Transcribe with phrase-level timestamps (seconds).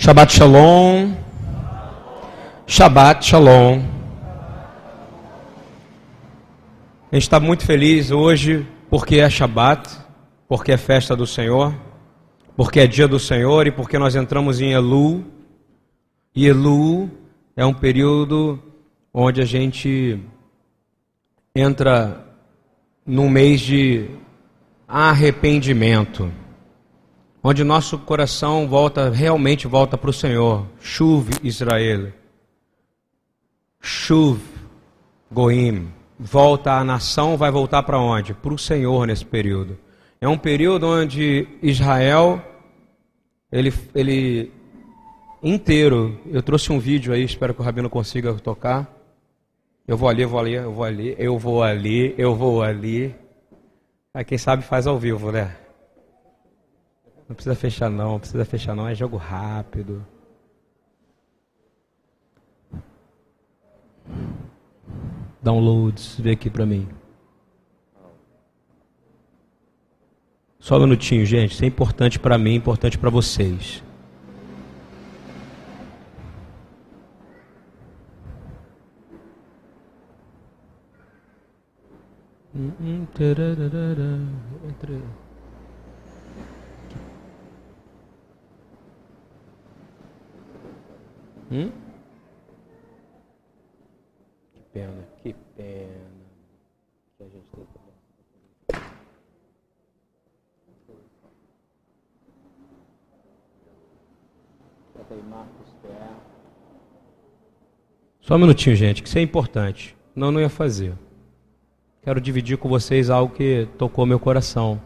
[0.00, 1.14] Shabbat Shalom.
[2.66, 3.82] Shabbat Shalom.
[7.12, 9.90] A gente está muito feliz hoje porque é Shabbat,
[10.48, 11.74] porque é festa do Senhor,
[12.56, 15.22] porque é dia do Senhor e porque nós entramos em Elu.
[16.34, 17.10] E Elu
[17.54, 18.58] é um período
[19.12, 20.18] onde a gente
[21.54, 22.26] entra
[23.04, 24.08] num mês de
[24.88, 26.32] arrependimento
[27.42, 30.66] onde nosso coração volta, realmente volta para o Senhor.
[30.80, 32.12] Chuv Israel.
[33.80, 34.40] Chuv
[35.30, 35.88] Goim.
[36.18, 38.34] Volta a nação, vai voltar para onde?
[38.34, 39.78] Para o Senhor nesse período.
[40.20, 42.42] É um período onde Israel,
[43.50, 44.52] ele, ele
[45.42, 48.94] inteiro, eu trouxe um vídeo aí, espero que o Rabino consiga tocar.
[49.88, 53.14] Eu vou ali, eu vou ali, eu vou ali, eu vou ali, eu vou ali.
[54.12, 55.56] Aí quem sabe faz ao vivo, né?
[57.30, 60.04] Não precisa fechar não, não precisa fechar não, é jogo rápido.
[65.40, 66.88] Downloads, vê aqui pra mim.
[70.58, 71.52] Só um minutinho, gente.
[71.52, 73.80] Isso é importante para mim, importante para vocês.
[82.52, 83.06] Hum, hum,
[91.50, 91.72] Hum?
[94.54, 96.10] Que pena, que pena
[97.18, 97.80] que a gente tem que.
[108.20, 109.96] Só um minutinho, gente, que isso é importante.
[110.14, 110.94] Não, não ia fazer.
[112.02, 114.80] Quero dividir com vocês algo que tocou meu coração.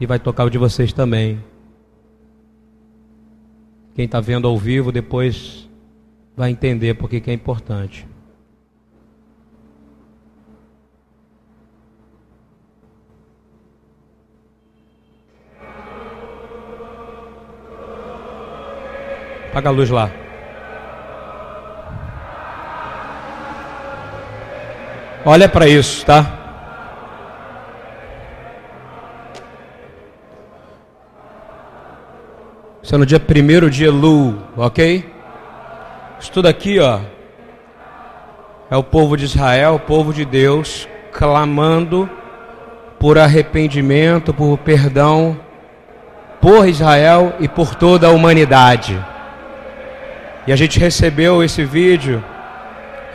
[0.00, 1.42] E vai tocar o de vocês também.
[3.94, 5.68] Quem está vendo ao vivo depois
[6.36, 8.06] vai entender porque que é importante.
[19.50, 20.10] Apaga a luz lá.
[25.26, 26.41] Olha para isso, tá?
[32.92, 35.02] Isso é no dia 1 de Elu, ok?
[36.20, 37.00] Isso tudo aqui, ó,
[38.70, 42.06] é o povo de Israel, o povo de Deus, clamando
[43.00, 45.40] por arrependimento, por perdão,
[46.38, 49.02] por Israel e por toda a humanidade.
[50.46, 52.22] E a gente recebeu esse vídeo,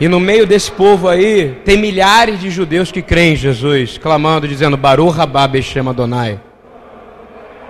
[0.00, 4.48] e no meio desse povo aí, tem milhares de judeus que creem em Jesus, clamando,
[4.48, 6.47] dizendo: Baruch Rabá Beshem Adonai.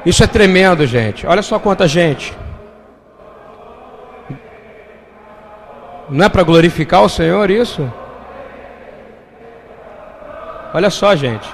[0.06, 1.26] Isso é tremendo, gente.
[1.26, 2.32] Olha só quanta gente.
[6.08, 7.90] Não é para glorificar o Senhor isso?
[10.72, 11.48] Olha só, gente.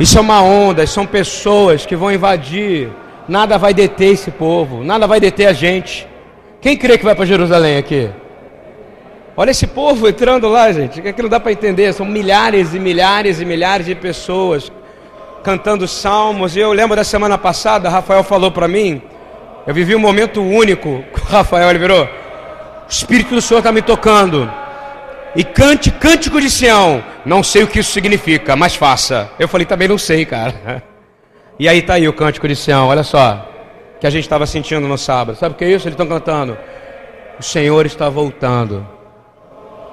[0.00, 2.90] Isso é uma onda, são pessoas que vão invadir.
[3.28, 6.08] Nada vai deter esse povo, nada vai deter a gente.
[6.60, 8.10] Quem crê que vai para Jerusalém aqui?
[9.36, 11.00] Olha esse povo entrando lá, gente.
[11.00, 11.92] Que não dá para entender.
[11.92, 14.70] São milhares e milhares e milhares de pessoas
[15.42, 16.56] cantando salmos.
[16.56, 19.02] E eu lembro da semana passada, Rafael falou para mim,
[19.66, 22.08] eu vivi um momento único Rafael, ele virou, o
[22.88, 24.50] Espírito do Senhor está me tocando.
[25.34, 27.02] E cante cântico de Sião.
[27.24, 29.30] Não sei o que isso significa, mas faça.
[29.38, 30.82] Eu falei, também não sei, cara.
[31.58, 33.48] E aí tá aí o cântico de Sião, olha só.
[34.00, 35.38] Que a gente estava sentindo no sábado.
[35.38, 35.86] Sabe o que é isso?
[35.86, 36.58] Eles estão cantando.
[37.38, 38.86] O Senhor está voltando.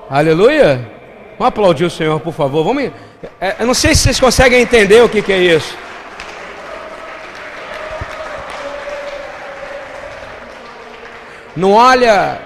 [0.09, 0.89] Aleluia.
[1.37, 2.63] Vamos aplaudir o Senhor, por favor.
[2.63, 2.91] Vamos.
[3.41, 5.75] É, eu não sei se vocês conseguem entender o que, que é isso.
[11.55, 12.39] Não olha,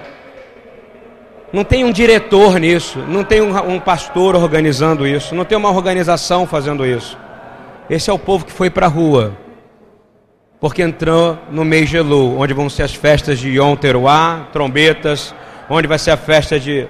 [1.52, 5.70] não tem um diretor nisso, não tem um, um, pastor organizando isso, não tem uma
[5.70, 7.16] organização fazendo isso.
[7.88, 9.36] Esse é o povo que foi para a rua,
[10.58, 13.76] porque entrou no mês de Elu, onde vão ser as festas de Yom
[14.52, 15.32] trombetas,
[15.70, 16.88] onde vai ser a festa de,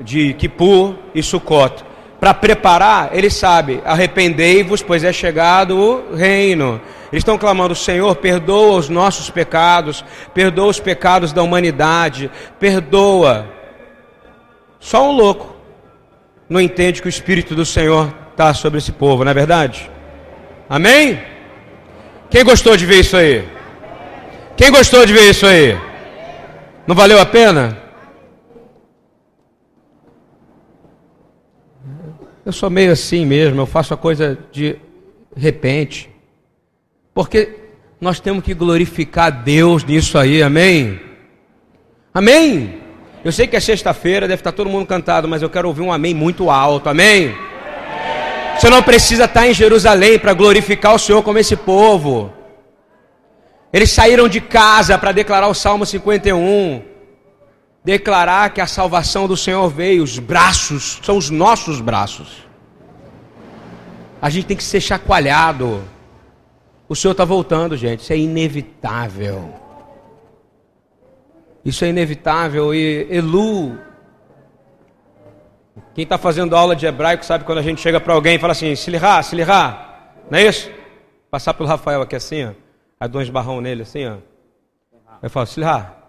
[0.00, 1.89] de Kippur e Sukkot
[2.20, 6.80] para preparar, ele sabe: arrependei-vos, pois é chegado o reino.
[7.10, 12.30] Eles estão clamando: Senhor, perdoa os nossos pecados, perdoa os pecados da humanidade,
[12.60, 13.48] perdoa.
[14.78, 15.56] Só um louco
[16.48, 19.90] não entende que o Espírito do Senhor está sobre esse povo, não é verdade?
[20.68, 21.20] Amém?
[22.28, 23.48] Quem gostou de ver isso aí?
[24.56, 25.76] Quem gostou de ver isso aí?
[26.86, 27.78] Não valeu a pena?
[32.50, 34.74] Eu sou meio assim mesmo, eu faço a coisa de
[35.36, 36.10] repente.
[37.14, 37.54] Porque
[38.00, 41.00] nós temos que glorificar Deus nisso aí, amém?
[42.12, 42.80] Amém?
[43.24, 45.92] Eu sei que é sexta-feira, deve estar todo mundo cantado, mas eu quero ouvir um
[45.92, 46.88] amém muito alto.
[46.88, 47.36] Amém?
[48.58, 52.32] Você não precisa estar em Jerusalém para glorificar o Senhor como esse povo.
[53.72, 56.82] Eles saíram de casa para declarar o Salmo 51.
[57.82, 62.46] Declarar que a salvação do Senhor veio, os braços são os nossos braços.
[64.20, 65.82] A gente tem que ser chacoalhado.
[66.88, 68.00] O Senhor está voltando, gente.
[68.00, 69.54] Isso é inevitável.
[71.64, 72.74] Isso é inevitável.
[72.74, 73.78] E Elu,
[75.94, 78.52] quem está fazendo aula de hebraico sabe quando a gente chega para alguém e fala
[78.52, 80.70] assim: Silirá, Silirá, não é isso?
[81.30, 82.52] Passar pelo Rafael aqui assim, ó.
[82.98, 84.16] Aí dou um esbarrão nele assim, ó.
[85.22, 85.99] Eu falo: Silirá,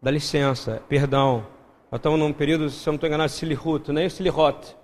[0.00, 1.46] dá licença, perdão.
[1.90, 4.76] Nós estamos num período, se eu não estou enganado, Silirut, não é Silirot.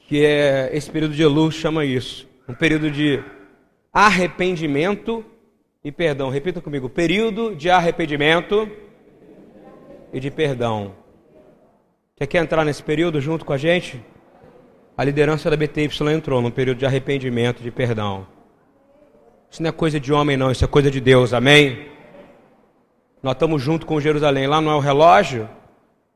[0.00, 2.28] Que é esse período de Elu chama isso.
[2.48, 3.22] Um período de
[3.92, 5.24] arrependimento
[5.84, 6.30] e perdão.
[6.30, 8.68] Repita comigo: período de arrependimento
[10.12, 10.94] e de perdão.
[12.16, 14.04] Você quer entrar nesse período junto com a gente?
[14.96, 18.26] A liderança da BTY entrou num período de arrependimento e de perdão.
[19.50, 21.88] Isso não é coisa de homem, não, isso é coisa de Deus, amém?
[23.22, 24.46] Nós estamos junto com Jerusalém.
[24.46, 25.48] Lá não é o relógio?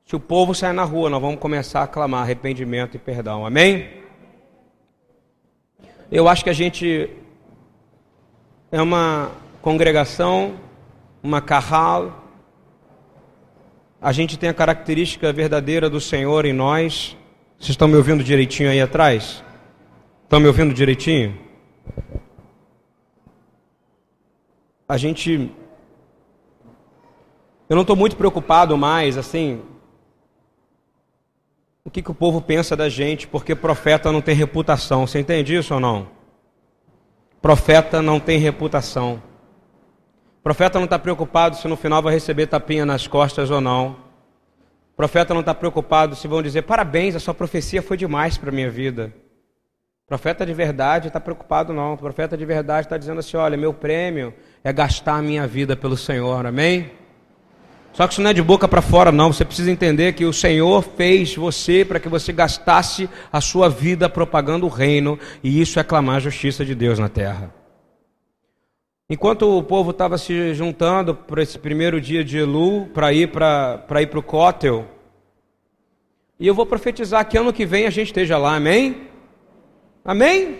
[0.07, 3.89] Se o povo sair na rua, nós vamos começar a clamar arrependimento e perdão, amém?
[6.11, 7.11] Eu acho que a gente
[8.71, 9.31] é uma
[9.63, 10.61] congregação,
[11.23, 12.25] uma carral.
[14.01, 17.17] A gente tem a característica verdadeira do Senhor em nós.
[17.59, 19.43] Vocês estão me ouvindo direitinho aí atrás?
[20.25, 21.39] Estão me ouvindo direitinho?
[24.87, 25.51] A gente.
[27.75, 29.61] Eu não estou muito preocupado mais, assim.
[31.85, 35.05] O que, que o povo pensa da gente, porque profeta não tem reputação.
[35.05, 36.07] Você entende isso ou não?
[37.43, 39.21] Profeta não tem reputação.
[40.41, 43.97] Profeta não está preocupado se no final vai receber tapinha nas costas ou não.
[44.97, 48.53] Profeta não está preocupado se vão dizer parabéns, a sua profecia foi demais para a
[48.53, 49.13] minha vida.
[50.07, 51.97] Profeta de verdade está preocupado não.
[51.97, 54.33] Profeta de verdade está dizendo assim: olha, meu prêmio
[54.63, 57.03] é gastar a minha vida pelo Senhor, amém?
[57.95, 59.33] Só que isso não é de boca para fora, não.
[59.33, 64.09] Você precisa entender que o Senhor fez você para que você gastasse a sua vida
[64.09, 67.55] propagando o reino, e isso é clamar a justiça de Deus na terra.
[69.09, 74.03] Enquanto o povo estava se juntando para esse primeiro dia de Elu, para ir para
[74.03, 74.87] ir o Cótel,
[76.41, 79.07] e eu vou profetizar que ano que vem a gente esteja lá, amém?
[80.05, 80.59] Amém?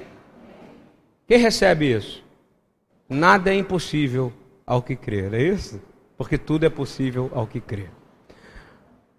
[1.27, 2.23] Quem recebe isso?
[3.09, 4.33] Nada é impossível
[4.65, 5.81] ao que crer, é isso?
[6.17, 7.91] Porque tudo é possível ao que crer.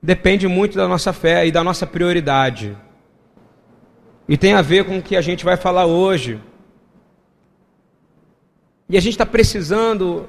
[0.02, 2.78] Depende muito da nossa fé e da nossa prioridade.
[4.28, 6.40] E tem a ver com o que a gente vai falar hoje.
[8.88, 10.28] E a gente está precisando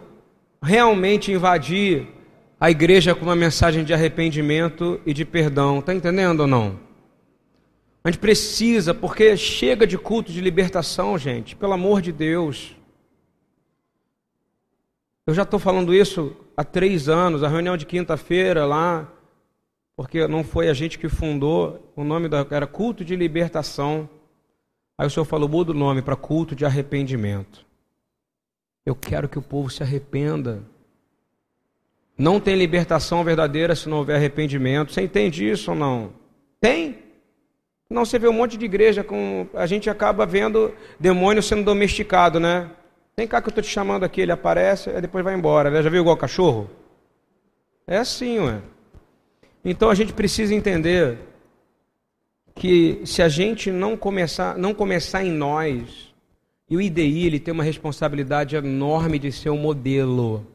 [0.63, 2.09] realmente invadir
[2.59, 5.79] a igreja com uma mensagem de arrependimento e de perdão.
[5.79, 6.79] Está entendendo ou não?
[8.03, 12.76] A gente precisa, porque chega de culto de libertação, gente, pelo amor de Deus.
[15.27, 19.13] Eu já estou falando isso há três anos, a reunião de quinta-feira lá,
[19.97, 24.09] porque não foi a gente que fundou, o nome da, era culto de libertação.
[24.97, 27.67] Aí o senhor falou, muda o nome para culto de arrependimento.
[28.85, 30.63] Eu quero que o povo se arrependa.
[32.17, 34.93] Não tem libertação verdadeira se não houver arrependimento.
[34.93, 36.13] Você entende isso ou não?
[36.61, 36.99] Tem.
[37.91, 39.49] Não, você vê um monte de igreja com.
[39.55, 42.71] A gente acaba vendo demônio sendo domesticado, né?
[43.19, 45.83] Vem cá que eu estou te chamando aqui, ele aparece, e depois vai embora.
[45.83, 46.69] Já viu igual cachorro?
[47.87, 48.61] É assim, ué.
[49.65, 51.19] Então a gente precisa entender
[52.55, 56.15] que se a gente não começar, não começar em nós
[56.69, 60.47] e o IDI ele tem uma responsabilidade enorme de ser um modelo,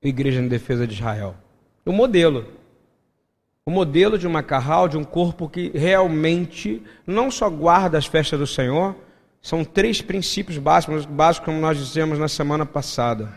[0.00, 1.34] Igreja em Defesa de Israel.
[1.84, 2.46] O um modelo.
[3.66, 8.06] O um modelo de uma carral, de um corpo que realmente não só guarda as
[8.06, 8.94] festas do Senhor,
[9.40, 13.32] são três princípios básicos, básicos como nós dizemos na semana passada.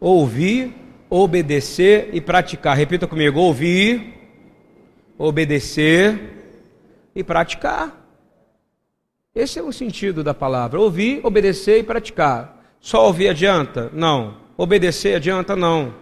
[0.00, 0.74] Ouvir,
[1.08, 2.76] obedecer e praticar.
[2.76, 4.14] Repita comigo: ouvir,
[5.18, 6.18] obedecer
[7.14, 7.96] e praticar.
[9.34, 12.76] Esse é o sentido da palavra: ouvir, obedecer e praticar.
[12.80, 13.90] Só ouvir adianta?
[13.92, 14.38] Não.
[14.56, 15.54] Obedecer adianta?
[15.54, 15.94] Não.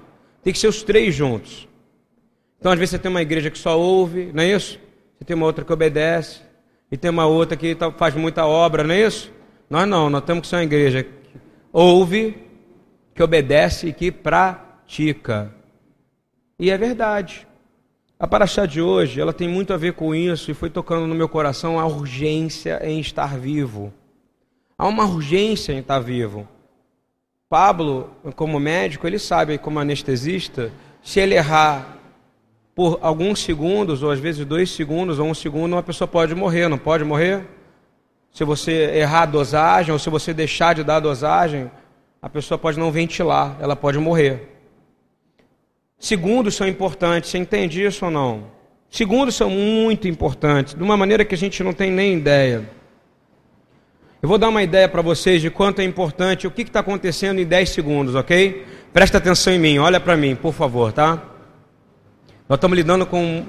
[0.42, 1.68] Tem que ser os três juntos.
[2.58, 4.78] Então, às vezes, você tem uma igreja que só ouve, não é isso?
[5.18, 6.40] Você tem uma outra que obedece,
[6.90, 9.32] e tem uma outra que tá, faz muita obra, não é isso?
[9.68, 11.10] Nós não, nós temos que ser uma igreja que
[11.72, 12.38] ouve,
[13.14, 15.54] que obedece e que pratica.
[16.58, 17.46] E é verdade.
[18.18, 21.14] A paraxá de hoje, ela tem muito a ver com isso e foi tocando no
[21.14, 23.92] meu coração a urgência em estar vivo.
[24.76, 26.48] Há uma urgência em estar vivo.
[27.48, 31.97] Pablo, como médico, ele sabe, como anestesista, se ele errar
[32.78, 36.68] por alguns segundos, ou às vezes dois segundos, ou um segundo, uma pessoa pode morrer,
[36.68, 37.44] não pode morrer?
[38.30, 41.68] Se você errar a dosagem, ou se você deixar de dar a dosagem,
[42.22, 44.56] a pessoa pode não ventilar, ela pode morrer.
[45.98, 48.44] Segundos são importantes, você entende isso ou não?
[48.88, 52.70] Segundos são muito importantes, de uma maneira que a gente não tem nem ideia.
[54.22, 57.40] Eu vou dar uma ideia para vocês de quanto é importante, o que está acontecendo
[57.40, 58.64] em 10 segundos, ok?
[58.92, 61.34] Presta atenção em mim, olha para mim, por favor, tá?
[62.48, 63.44] Nós estamos lidando com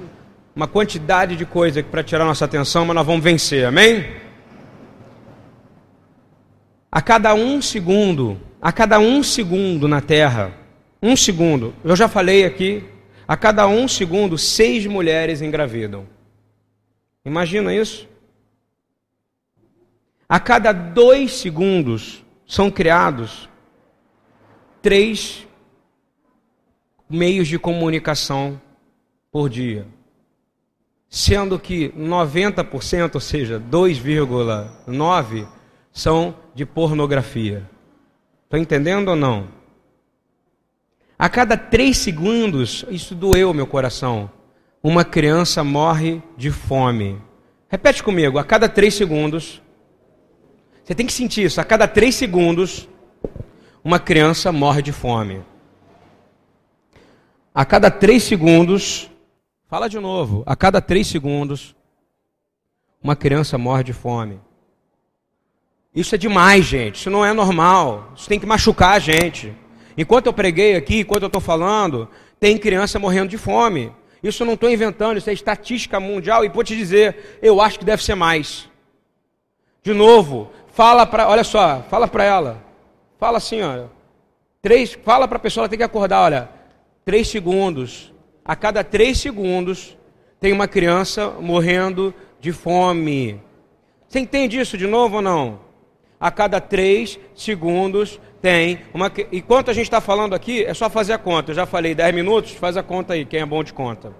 [0.54, 4.04] uma quantidade de coisa para tirar nossa atenção, mas nós vamos vencer, amém?
[6.92, 10.52] A cada um segundo, a cada um segundo na Terra,
[11.02, 12.84] um segundo, eu já falei aqui,
[13.26, 16.06] a cada um segundo, seis mulheres engravidam.
[17.24, 18.06] Imagina isso?
[20.28, 23.48] A cada dois segundos são criados
[24.82, 25.46] três
[27.08, 28.60] meios de comunicação
[29.30, 29.86] por dia.
[31.08, 35.48] Sendo que 90%, ou seja, 2,9%
[35.92, 37.68] são de pornografia.
[38.44, 39.48] Está entendendo ou não?
[41.18, 44.30] A cada três segundos, isso doeu meu coração.
[44.82, 47.20] Uma criança morre de fome.
[47.68, 49.60] Repete comigo, a cada três segundos.
[50.82, 51.60] Você tem que sentir isso.
[51.60, 52.88] A cada três segundos,
[53.84, 55.42] uma criança morre de fome.
[57.54, 59.09] A cada três segundos,
[59.70, 60.42] fala de novo.
[60.44, 61.76] A cada três segundos,
[63.00, 64.40] uma criança morre de fome.
[65.94, 66.96] Isso é demais, gente.
[66.96, 68.12] Isso não é normal.
[68.16, 69.54] Isso tem que machucar a gente.
[69.96, 72.08] Enquanto eu preguei aqui, enquanto eu estou falando,
[72.40, 73.92] tem criança morrendo de fome.
[74.22, 77.78] Isso eu não estou inventando, isso é estatística mundial e vou te dizer, eu acho
[77.78, 78.68] que deve ser mais.
[79.82, 82.62] De novo, fala para, olha só, fala para ela,
[83.18, 83.90] fala assim, olha,
[84.60, 86.50] três, fala para a pessoa, ela tem que acordar, olha,
[87.02, 88.09] três segundos,
[88.50, 89.96] a cada três segundos
[90.40, 93.40] tem uma criança morrendo de fome.
[94.08, 95.60] Você entende isso de novo ou não?
[96.18, 99.08] A cada três segundos tem uma.
[99.30, 101.52] Enquanto a gente está falando aqui, é só fazer a conta.
[101.52, 104.12] Eu já falei 10 minutos, faz a conta aí, quem é bom de conta.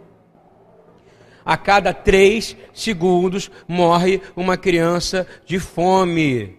[1.44, 6.56] A cada três segundos morre uma criança de fome.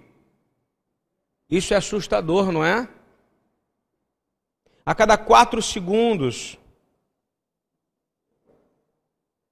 [1.50, 2.86] Isso é assustador, não é?
[4.86, 6.60] A cada quatro segundos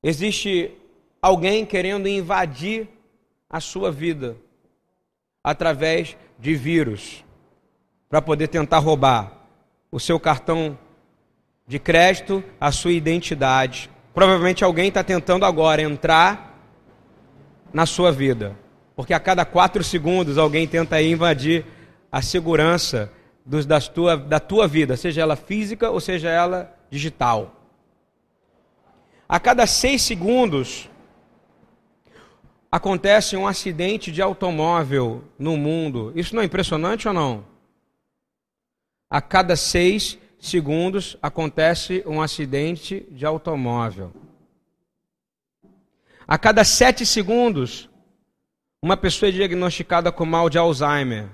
[0.02, 0.72] existe
[1.22, 2.88] alguém querendo invadir
[3.50, 4.38] a sua vida
[5.44, 7.24] através de vírus
[8.10, 9.34] para poder tentar roubar
[9.92, 10.78] o seu cartão
[11.68, 13.90] de crédito, a sua identidade.
[14.14, 16.50] Provavelmente alguém está tentando agora entrar
[17.72, 18.58] na sua vida,
[18.96, 21.66] porque a cada quatro segundos alguém tenta invadir
[22.12, 23.12] a segurança
[23.46, 27.59] dos, das tua, da tua vida, seja ela física ou seja ela digital.
[29.30, 30.90] A cada seis segundos
[32.72, 36.12] acontece um acidente de automóvel no mundo.
[36.16, 37.46] Isso não é impressionante ou não?
[39.10, 44.14] a cada seis segundos acontece um acidente de automóvel.
[46.28, 47.90] A cada sete segundos,
[48.82, 51.28] uma pessoa é diagnosticada com mal de Alzheimer.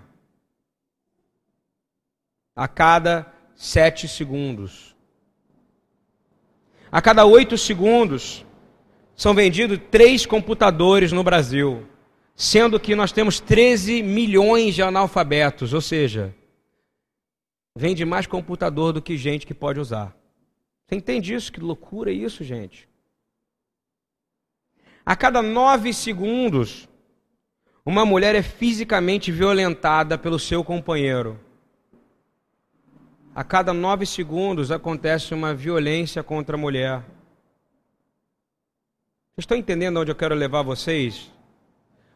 [2.55, 4.94] A cada sete segundos.
[6.91, 8.45] A cada oito segundos,
[9.15, 11.87] são vendidos três computadores no Brasil,
[12.35, 16.35] sendo que nós temos 13 milhões de analfabetos, ou seja,
[17.75, 20.15] vende mais computador do que gente que pode usar.
[20.85, 21.51] Você entende isso?
[21.51, 22.87] Que loucura é isso, gente?
[25.05, 26.89] A cada nove segundos,
[27.85, 31.39] uma mulher é fisicamente violentada pelo seu companheiro.
[33.35, 37.01] A cada nove segundos acontece uma violência contra a mulher.
[39.35, 41.29] Vocês estão entendendo onde eu quero levar vocês?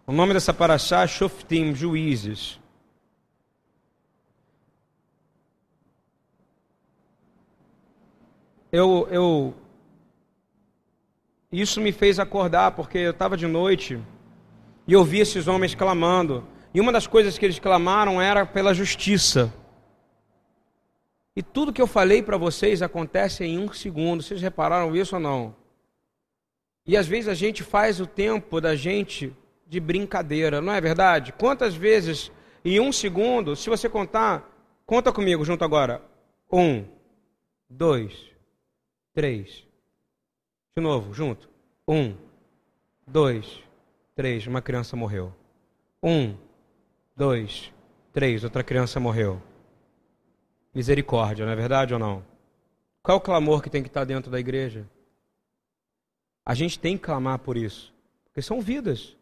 [0.08, 2.60] O nome dessa paraxá é Shoftim, juízes.
[8.72, 9.54] eu, eu
[11.52, 14.00] isso me fez acordar porque eu estava de noite
[14.88, 16.46] e eu vi esses homens clamando.
[16.74, 19.52] E uma das coisas que eles clamaram era pela justiça.
[21.40, 24.22] E tudo que eu falei para vocês acontece em um segundo.
[24.22, 25.56] Vocês repararam isso ou não?
[26.86, 29.34] E às vezes a gente faz o tempo da gente
[29.66, 31.32] de brincadeira, não é verdade?
[31.32, 32.30] Quantas vezes
[32.66, 34.54] em um segundo, se você contar,
[34.86, 36.04] conta comigo junto agora.
[36.52, 36.84] Um,
[37.70, 38.14] dois,
[39.14, 39.66] três.
[40.76, 41.50] De novo, junto.
[41.88, 42.18] Um,
[43.08, 43.64] dois,
[44.14, 44.46] três.
[44.46, 45.34] Uma criança morreu.
[46.04, 46.36] Um,
[47.16, 47.72] dois,
[48.12, 48.44] três.
[48.44, 49.42] Outra criança morreu.
[50.74, 52.24] Misericórdia, não é verdade ou não?
[53.02, 54.88] Qual é o clamor que tem que estar dentro da igreja?
[56.46, 57.94] A gente tem que clamar por isso,
[58.26, 59.16] porque são vidas.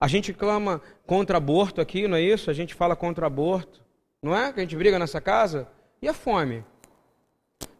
[0.00, 2.50] A gente clama contra aborto aqui, não é isso?
[2.50, 3.82] A gente fala contra aborto,
[4.22, 4.52] não é?
[4.52, 5.68] Que a gente briga nessa casa.
[6.02, 6.64] E a fome?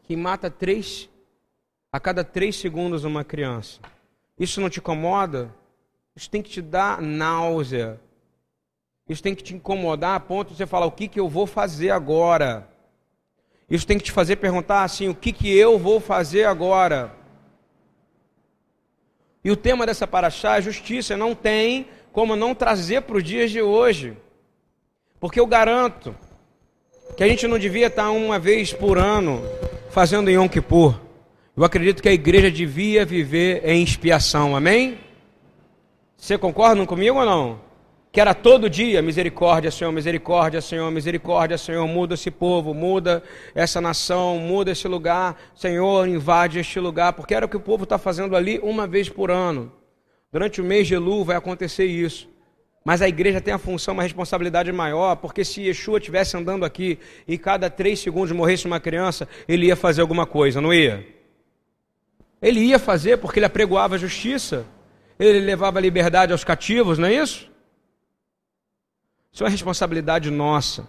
[0.05, 1.11] Que mata três,
[1.93, 3.81] a cada três segundos uma criança.
[4.39, 5.55] Isso não te incomoda?
[6.17, 8.01] Isso tem que te dar náusea.
[9.09, 11.47] Isso tem que te incomodar a ponto de você falar: o que, que eu vou
[11.47, 12.69] fazer agora?
[13.75, 17.13] Isso tem que te fazer perguntar assim: o que, que eu vou fazer agora?
[19.43, 21.17] E o tema dessa paraxá é justiça.
[21.17, 24.17] Não tem como não trazer para os dias de hoje.
[25.19, 26.15] Porque eu garanto
[27.17, 29.43] que a gente não devia estar uma vez por ano
[29.91, 31.01] fazendo Yom Kippur.
[31.57, 34.55] Eu acredito que a igreja devia viver em expiação.
[34.55, 35.01] Amém?
[36.17, 37.64] Você concorda comigo ou não?
[38.15, 43.25] Que era todo dia, misericórdia, Senhor, misericórdia, Senhor, misericórdia, Senhor, muda esse povo, muda
[43.57, 47.83] essa nação, muda esse lugar, Senhor, invade este lugar, porque era o que o povo
[47.83, 49.73] está fazendo ali uma vez por ano.
[50.31, 52.31] Durante o mês de Elu vai acontecer isso.
[52.85, 57.01] Mas a igreja tem a função, uma responsabilidade maior, porque se Yeshua estivesse andando aqui
[57.27, 61.05] e cada três segundos morresse uma criança, ele ia fazer alguma coisa, não ia?
[62.41, 64.65] Ele ia fazer porque ele apregoava a justiça,
[65.19, 67.53] ele levava a liberdade aos cativos, não é isso?
[69.35, 70.87] Isso é uma responsabilidade nossa.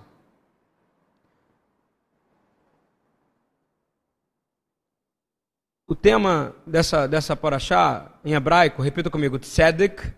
[5.88, 10.14] O tema dessa, dessa paraxá, em hebraico, repita comigo, tzedek,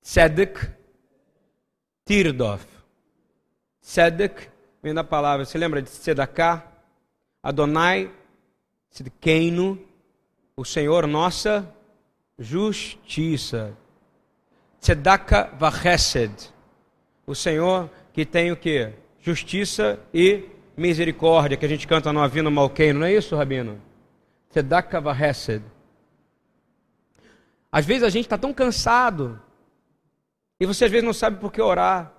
[0.00, 0.70] tzedek,
[2.04, 2.64] tirdof.
[3.80, 4.48] Tzedek
[4.80, 6.64] vem da palavra, você lembra de Sedaká?
[7.42, 8.08] Adonai,
[8.88, 9.84] Tzedkeinu,
[10.56, 11.68] o Senhor, nossa
[12.38, 13.76] justiça.
[14.80, 16.51] Tzedaka vachesed
[17.26, 18.92] o Senhor que tem o que?
[19.20, 20.44] Justiça e
[20.76, 23.80] misericórdia, que a gente canta no Avino Malkeino, não é isso, Rabino?
[24.50, 25.62] Tzedaka vahesed.
[27.70, 29.40] Às vezes a gente está tão cansado
[30.60, 32.12] e você às vezes não sabe por que orar.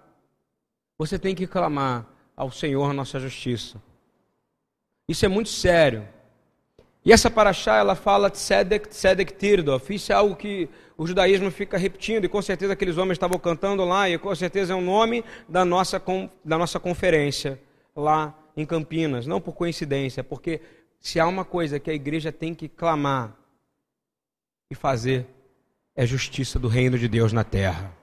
[0.97, 3.81] Você tem que clamar ao Senhor nossa justiça.
[5.07, 6.07] Isso é muito sério.
[7.05, 9.93] E essa paraxá, ela fala Tzedek, Tzedek Tirdof.
[9.93, 13.83] Isso é algo que o judaísmo fica repetindo, e com certeza aqueles homens estavam cantando
[13.83, 16.01] lá, e com certeza é o nome da nossa,
[16.43, 17.59] da nossa conferência
[17.95, 19.25] lá em Campinas.
[19.25, 20.61] Não por coincidência, porque
[20.99, 23.35] se há uma coisa que a igreja tem que clamar
[24.69, 25.25] e fazer,
[25.95, 27.93] é justiça do reino de Deus na terra.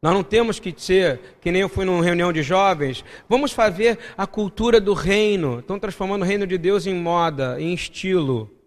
[0.00, 3.98] Nós não temos que ser, que nem eu fui numa reunião de jovens, vamos fazer
[4.16, 5.58] a cultura do reino.
[5.58, 8.57] Estão transformando o reino de Deus em moda, em estilo.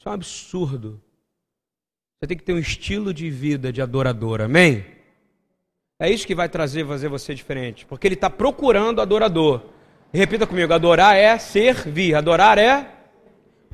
[0.00, 1.00] Isso é um absurdo.
[2.18, 4.82] Você tem que ter um estilo de vida de adorador, amém?
[5.98, 7.84] É isso que vai trazer, fazer você diferente.
[7.84, 9.60] Porque ele está procurando adorador.
[10.10, 12.90] Repita comigo: adorar é servir, adorar é.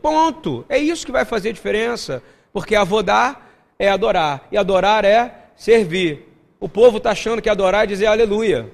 [0.02, 0.66] Ponto.
[0.68, 2.20] É isso que vai fazer diferença.
[2.52, 6.26] Porque avodar é adorar, e adorar é servir.
[6.58, 8.68] O povo está achando que adorar é dizer aleluia.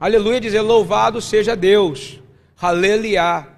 [0.00, 2.20] Aleluia é dizer louvado seja Deus.
[2.60, 3.55] Aleluia.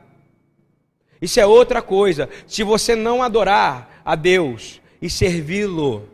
[1.20, 2.28] Isso é outra coisa.
[2.46, 6.08] Se você não adorar a Deus e servi-lo,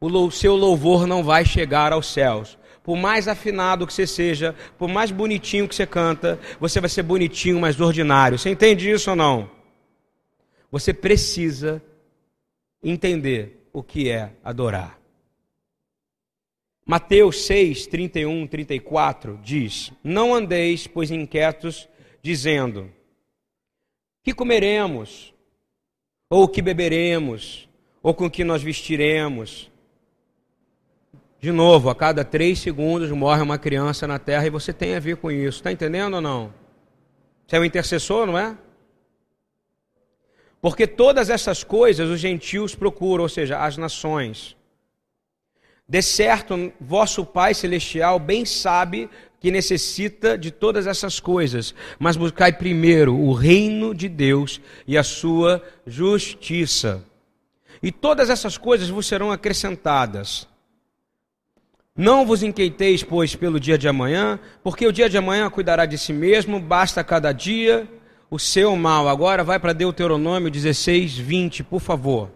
[0.00, 2.56] o seu louvor não vai chegar aos céus.
[2.82, 7.02] Por mais afinado que você seja, por mais bonitinho que você canta, você vai ser
[7.02, 8.38] bonitinho, mas ordinário.
[8.38, 9.50] Você entende isso ou não?
[10.70, 11.82] Você precisa
[12.82, 14.98] entender o que é adorar.
[16.86, 21.86] Mateus 6, 31, 34 diz: Não andeis, pois, inquietos,
[22.22, 22.90] dizendo:
[24.28, 25.32] Que comeremos?
[26.28, 27.66] Ou o que beberemos?
[28.02, 29.70] Ou com que nós vestiremos?
[31.40, 35.00] De novo, a cada três segundos morre uma criança na terra e você tem a
[35.00, 35.60] ver com isso.
[35.60, 36.52] Está entendendo ou não?
[37.46, 38.54] Você é um intercessor, não é?
[40.60, 44.54] Porque todas essas coisas os gentios procuram, ou seja, as nações.
[45.88, 49.08] De certo, vosso Pai Celestial bem sabe
[49.40, 55.02] que necessita de todas essas coisas, mas buscai primeiro o reino de Deus e a
[55.02, 57.04] sua justiça.
[57.82, 60.48] E todas essas coisas vos serão acrescentadas.
[61.96, 65.98] Não vos inquieteis, pois, pelo dia de amanhã, porque o dia de amanhã cuidará de
[65.98, 67.88] si mesmo, basta cada dia
[68.30, 69.08] o seu mal.
[69.08, 72.30] Agora vai para Deuteronômio 16, 20, por favor.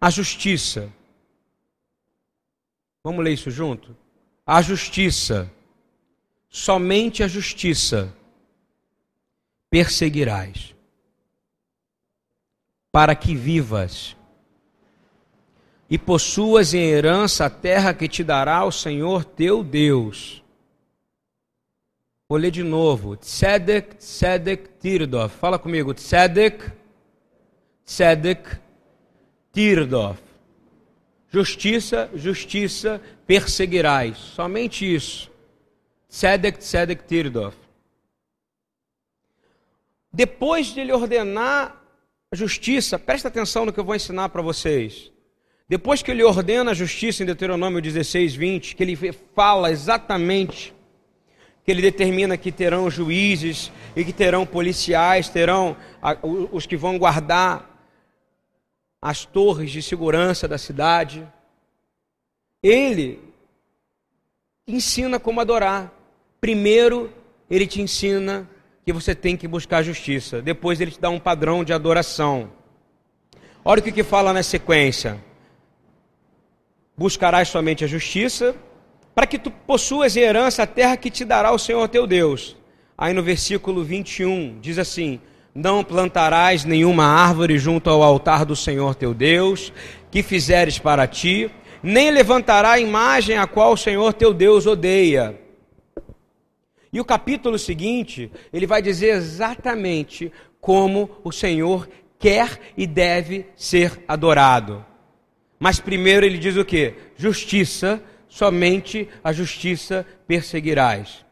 [0.00, 0.90] A justiça.
[3.04, 3.96] Vamos ler isso junto?
[4.46, 5.50] A justiça,
[6.48, 8.14] somente a justiça,
[9.70, 10.74] perseguirás,
[12.90, 14.16] para que vivas.
[15.90, 20.42] e possuas em herança a terra que te dará o Senhor teu Deus.
[22.26, 23.14] Vou ler de novo.
[23.14, 25.36] Tzedek, Tzedek, Tirdof.
[25.36, 25.92] Fala comigo.
[25.92, 26.72] Tzedek,
[27.84, 28.58] Tzedek,
[29.52, 30.18] Tirdof.
[31.32, 34.18] Justiça, justiça, perseguirás.
[34.18, 35.30] Somente isso.
[36.10, 37.56] Tzedek, Tzedek, Tirdof.
[40.12, 41.82] Depois de ele ordenar
[42.30, 45.10] a justiça, presta atenção no que eu vou ensinar para vocês.
[45.66, 50.74] Depois que ele ordena a justiça em Deuteronômio 16, 20, que ele fala exatamente,
[51.64, 55.74] que ele determina que terão juízes e que terão policiais, terão
[56.52, 57.71] os que vão guardar
[59.02, 61.26] as torres de segurança da cidade.
[62.62, 63.18] Ele
[64.66, 65.92] ensina como adorar.
[66.40, 67.12] Primeiro,
[67.50, 68.48] ele te ensina
[68.86, 70.40] que você tem que buscar justiça.
[70.40, 72.52] Depois ele te dá um padrão de adoração.
[73.64, 75.20] Olha o que, que fala na sequência.
[76.96, 78.54] Buscarás somente a justiça,
[79.14, 82.56] para que tu possuas em herança a terra que te dará o Senhor teu Deus.
[82.96, 85.20] Aí no versículo 21 diz assim:
[85.54, 89.72] Não plantarás nenhuma árvore junto ao altar do Senhor teu Deus,
[90.10, 91.50] que fizeres para ti,
[91.82, 95.42] nem levantará a imagem a qual o Senhor teu Deus odeia
[96.92, 101.88] e o capítulo seguinte, ele vai dizer exatamente como o Senhor
[102.18, 104.84] quer e deve ser adorado.
[105.58, 106.94] Mas primeiro ele diz o que?
[107.16, 111.24] Justiça, somente a justiça perseguirás.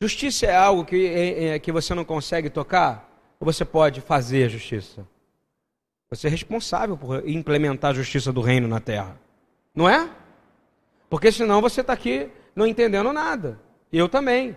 [0.00, 3.07] Justiça é algo que, é, é, que você não consegue tocar?
[3.40, 5.06] Ou você pode fazer a justiça?
[6.10, 9.18] Você é responsável por implementar a justiça do reino na terra.
[9.74, 10.08] Não é?
[11.10, 13.60] Porque senão você está aqui não entendendo nada.
[13.92, 14.56] Eu também.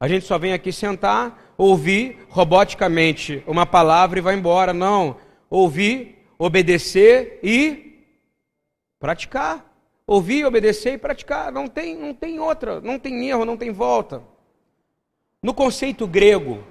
[0.00, 4.72] A gente só vem aqui sentar, ouvir roboticamente uma palavra e vai embora.
[4.72, 5.16] Não.
[5.48, 8.02] Ouvir, obedecer e
[8.98, 9.72] praticar.
[10.06, 11.52] Ouvir, obedecer e praticar.
[11.52, 14.22] Não tem, não tem outra, não tem erro, não tem volta.
[15.42, 16.64] No conceito grego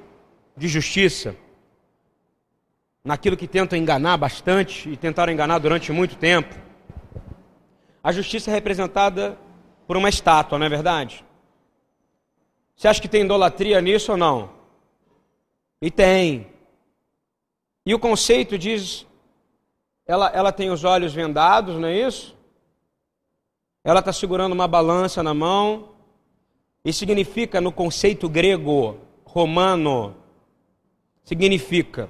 [0.55, 1.35] de justiça,
[3.03, 6.55] naquilo que tentam enganar bastante e tentaram enganar durante muito tempo,
[8.03, 9.37] a justiça é representada
[9.87, 11.23] por uma estátua, não é verdade?
[12.75, 14.51] Você acha que tem idolatria nisso ou não?
[15.81, 16.47] E tem.
[17.85, 19.05] E o conceito diz:
[20.05, 22.35] ela, ela tem os olhos vendados, não é isso?
[23.83, 25.89] Ela está segurando uma balança na mão.
[26.85, 30.15] E significa, no conceito grego, romano,
[31.23, 32.09] significa: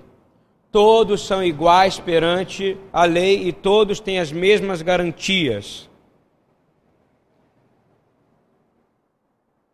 [0.72, 5.90] todos são iguais perante a lei e todos têm as mesmas garantias.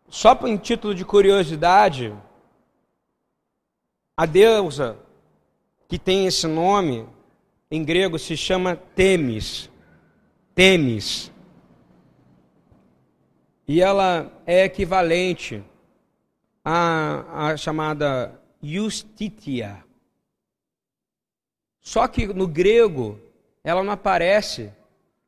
[0.08, 2.12] Só em título de curiosidade,
[4.16, 4.98] a deusa
[5.88, 7.06] que tem esse nome
[7.70, 9.70] em grego se chama Temis.
[10.54, 11.32] Temis.
[13.66, 15.62] E ela é equivalente
[16.64, 19.84] à, à chamada Justitia.
[21.80, 23.18] Só que no grego
[23.64, 24.72] ela não aparece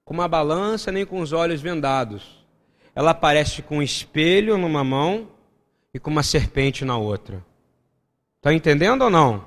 [0.04, 2.42] com uma balança nem com os olhos vendados
[2.94, 5.28] ela aparece com um espelho numa mão
[5.92, 7.44] e com uma serpente na outra.
[8.36, 9.44] Está entendendo ou não?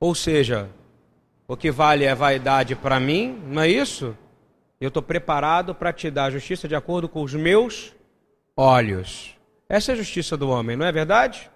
[0.00, 0.70] Ou seja,
[1.46, 4.16] o que vale é vaidade para mim, não é isso?
[4.80, 7.94] Eu estou preparado para te dar justiça de acordo com os meus
[8.56, 9.35] olhos.
[9.68, 11.50] Essa é a justiça do homem, não é verdade?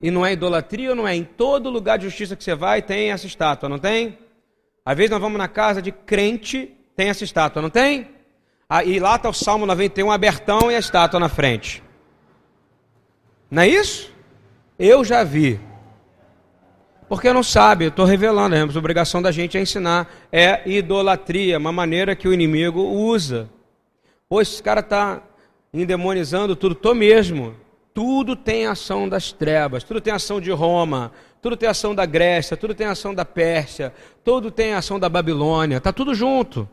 [0.00, 1.14] E não é idolatria ou não é?
[1.14, 4.18] Em todo lugar de justiça que você vai tem essa estátua, não tem?
[4.84, 8.10] Às vezes nós vamos na casa de crente tem essa estátua, não tem?
[8.68, 11.82] Ah, e lá está o Salmo 91 abertão e a estátua na frente.
[13.50, 14.12] Não é isso?
[14.78, 15.60] Eu já vi.
[17.08, 20.10] Porque não sabe, eu estou revelando, a obrigação da gente é ensinar.
[20.30, 23.48] É idolatria, uma maneira que o inimigo usa.
[24.28, 25.22] Pois esse cara está
[25.72, 27.54] endemonizando tudo, estou mesmo.
[27.94, 32.56] Tudo tem ação das trevas, tudo tem ação de Roma, tudo tem ação da Grécia,
[32.56, 33.92] tudo tem ação da Pérsia,
[34.24, 36.68] tudo tem ação da Babilônia, está tudo junto.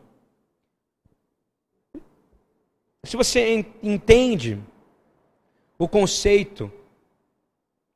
[3.04, 4.58] Se você entende
[5.78, 6.70] o conceito,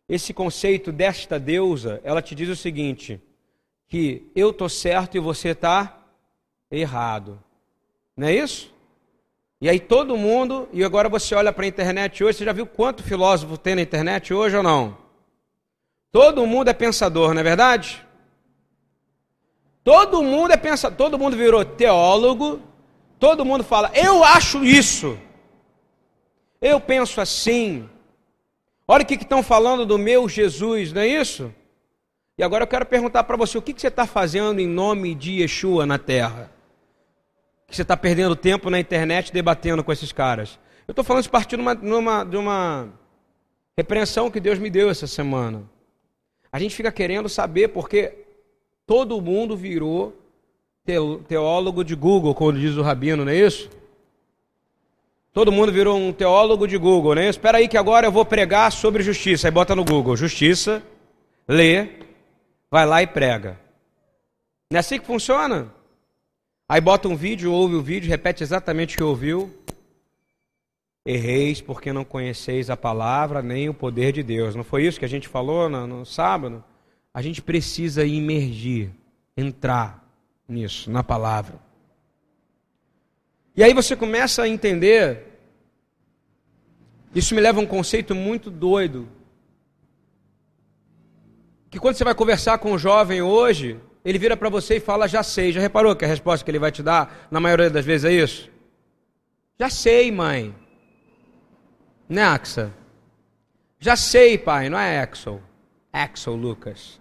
[0.09, 3.21] esse conceito desta deusa, ela te diz o seguinte:
[3.87, 6.05] que eu estou certo e você está
[6.71, 7.43] errado.
[8.17, 8.74] Não é isso?
[9.65, 12.67] E aí todo mundo, e agora você olha para a internet hoje, você já viu
[12.67, 14.97] quanto filósofo tem na internet hoje ou não?
[16.13, 18.07] Todo mundo é pensador, não é verdade?
[19.83, 22.61] Todo mundo é pensador, todo mundo virou teólogo,
[23.25, 25.19] Todo mundo fala, eu acho isso.
[26.61, 27.89] Eu penso assim.
[28.87, 31.51] Olha o que estão falando do meu Jesus, não é isso?
[32.37, 35.15] E agora eu quero perguntar para você: o que, que você está fazendo em nome
[35.15, 36.51] de Yeshua na terra?
[37.75, 40.61] Que você está perdendo tempo na internet debatendo com esses caras.
[40.87, 42.89] Eu estou falando de uma, numa, de uma
[43.77, 45.65] repreensão que Deus me deu essa semana.
[46.53, 48.15] A gente fica querendo saber porque
[48.87, 50.17] todo mundo virou
[51.27, 53.69] teólogo de Google, como diz o Rabino, não é isso?
[55.33, 57.29] Todo mundo virou um teólogo de Google, né?
[57.29, 59.49] Espera aí que agora eu vou pregar sobre justiça.
[59.49, 60.81] Aí bota no Google, justiça,
[61.49, 61.89] lê,
[62.71, 63.59] vai lá e prega.
[64.71, 65.74] Não é assim que funciona?
[66.69, 69.55] Aí bota um vídeo, ouve o vídeo, repete exatamente o que ouviu.
[71.07, 74.55] Erreis porque não conheceis a palavra nem o poder de Deus.
[74.55, 76.65] Não foi isso que a gente falou no, no sábado?
[77.13, 78.91] A gente precisa imergir,
[79.37, 80.03] entrar
[80.49, 81.61] nisso, na palavra.
[83.55, 85.39] E aí você começa a entender.
[87.15, 89.07] Isso me leva a um conceito muito doido.
[91.71, 95.09] Que quando você vai conversar com um jovem hoje, ele vira para você e fala:
[95.09, 95.53] Já sei.
[95.53, 98.13] Já reparou que a resposta que ele vai te dar, na maioria das vezes, é
[98.13, 98.51] isso?
[99.59, 100.55] Já sei, mãe.
[102.09, 102.73] Né, Axa?
[103.79, 105.43] Já sei, pai, não é Axel.
[105.93, 107.01] Axel, Lucas.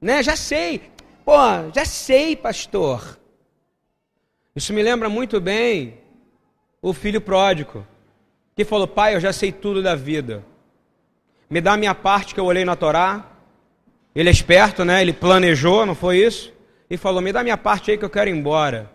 [0.00, 0.90] Né, já sei.
[1.24, 1.36] Pô,
[1.74, 3.18] já sei, pastor.
[4.54, 5.98] Isso me lembra muito bem
[6.82, 7.86] o filho pródigo,
[8.56, 10.44] que falou: Pai, eu já sei tudo da vida.
[11.48, 13.29] Me dá a minha parte que eu olhei na Torá.
[14.14, 15.00] Ele é esperto, né?
[15.00, 16.52] Ele planejou, não foi isso?
[16.88, 18.90] E falou: Me dá minha parte aí que eu quero ir embora.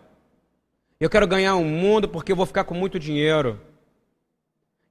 [1.00, 3.60] Eu quero ganhar um mundo porque eu vou ficar com muito dinheiro.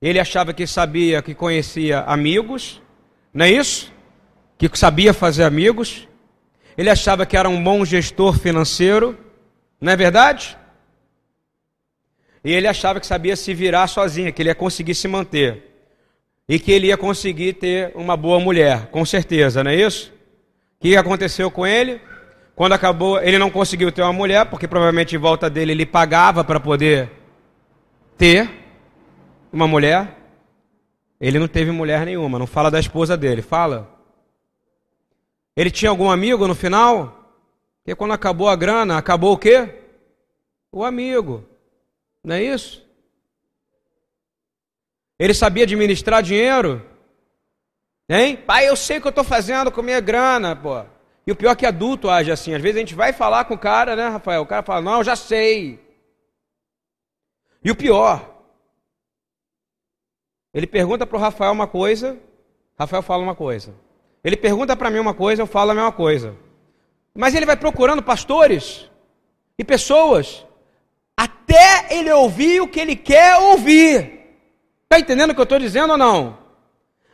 [0.00, 2.82] Ele achava que sabia, que conhecia amigos,
[3.32, 3.92] não é isso?
[4.58, 6.06] Que sabia fazer amigos.
[6.76, 9.18] Ele achava que era um bom gestor financeiro,
[9.80, 10.58] não é verdade?
[12.44, 15.74] E ele achava que sabia se virar sozinho, que ele ia conseguir se manter.
[16.46, 20.13] E que ele ia conseguir ter uma boa mulher, com certeza, não é isso?
[20.84, 21.98] Que aconteceu com ele?
[22.54, 26.44] Quando acabou, ele não conseguiu ter uma mulher, porque provavelmente em volta dele ele pagava
[26.44, 27.10] para poder
[28.18, 28.50] ter
[29.50, 30.14] uma mulher.
[31.18, 33.90] Ele não teve mulher nenhuma, não fala da esposa dele, fala.
[35.56, 37.32] Ele tinha algum amigo no final?
[37.78, 39.66] Porque quando acabou a grana, acabou o quê?
[40.70, 41.46] O amigo.
[42.22, 42.86] Não é isso?
[45.18, 46.84] Ele sabia administrar dinheiro?
[48.08, 48.36] Hein?
[48.36, 50.84] Pai, eu sei o que eu estou fazendo com minha grana, pô.
[51.26, 52.54] E o pior é que adulto age assim.
[52.54, 54.42] Às vezes a gente vai falar com o cara, né, Rafael?
[54.42, 55.80] O cara fala, não, eu já sei.
[57.62, 58.30] E o pior,
[60.52, 62.18] ele pergunta para o Rafael uma coisa,
[62.78, 63.74] Rafael fala uma coisa.
[64.22, 66.36] Ele pergunta para mim uma coisa, eu falo a mesma coisa.
[67.14, 68.90] Mas ele vai procurando pastores
[69.58, 70.44] e pessoas
[71.16, 74.20] até ele ouvir o que ele quer ouvir.
[74.82, 76.43] Está entendendo o que eu estou dizendo ou não?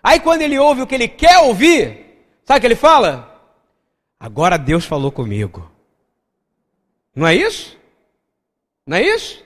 [0.03, 3.31] Aí quando ele ouve o que ele quer ouvir, sabe o que ele fala?
[4.19, 5.71] Agora Deus falou comigo.
[7.15, 7.77] Não é isso?
[8.87, 9.45] Não é isso?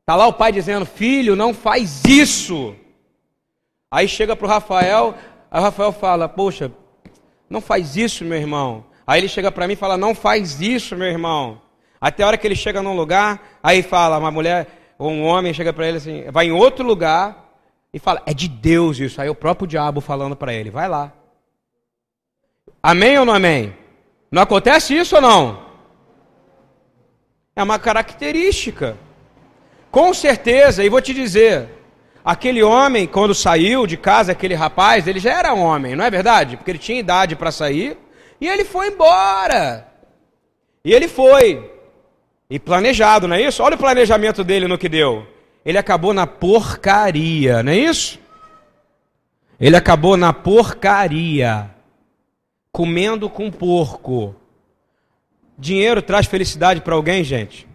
[0.00, 2.74] Está lá o pai dizendo, filho, não faz isso.
[3.90, 5.14] Aí chega para o Rafael,
[5.50, 6.72] aí o Rafael fala, poxa,
[7.48, 8.84] não faz isso, meu irmão.
[9.06, 11.60] Aí ele chega para mim e fala, não faz isso, meu irmão.
[12.00, 15.54] Até a hora que ele chega num lugar, aí fala, uma mulher ou um homem
[15.54, 17.47] chega para ele assim, vai em outro lugar
[17.92, 19.20] e fala, é de Deus isso.
[19.20, 21.12] Aí o próprio diabo falando para ele, vai lá.
[22.82, 23.74] Amém ou não amém?
[24.30, 25.66] Não acontece isso ou não?
[27.56, 28.96] É uma característica.
[29.90, 31.68] Com certeza, e vou te dizer,
[32.24, 36.56] aquele homem, quando saiu de casa, aquele rapaz, ele já era homem, não é verdade?
[36.56, 37.96] Porque ele tinha idade para sair,
[38.40, 39.88] e ele foi embora.
[40.84, 41.70] E ele foi.
[42.50, 43.62] E planejado, não é isso?
[43.62, 45.26] Olha o planejamento dele no que deu.
[45.68, 48.18] Ele acabou na porcaria, não é isso?
[49.60, 51.70] Ele acabou na porcaria.
[52.72, 54.34] Comendo com porco.
[55.58, 57.68] Dinheiro traz felicidade para alguém, gente?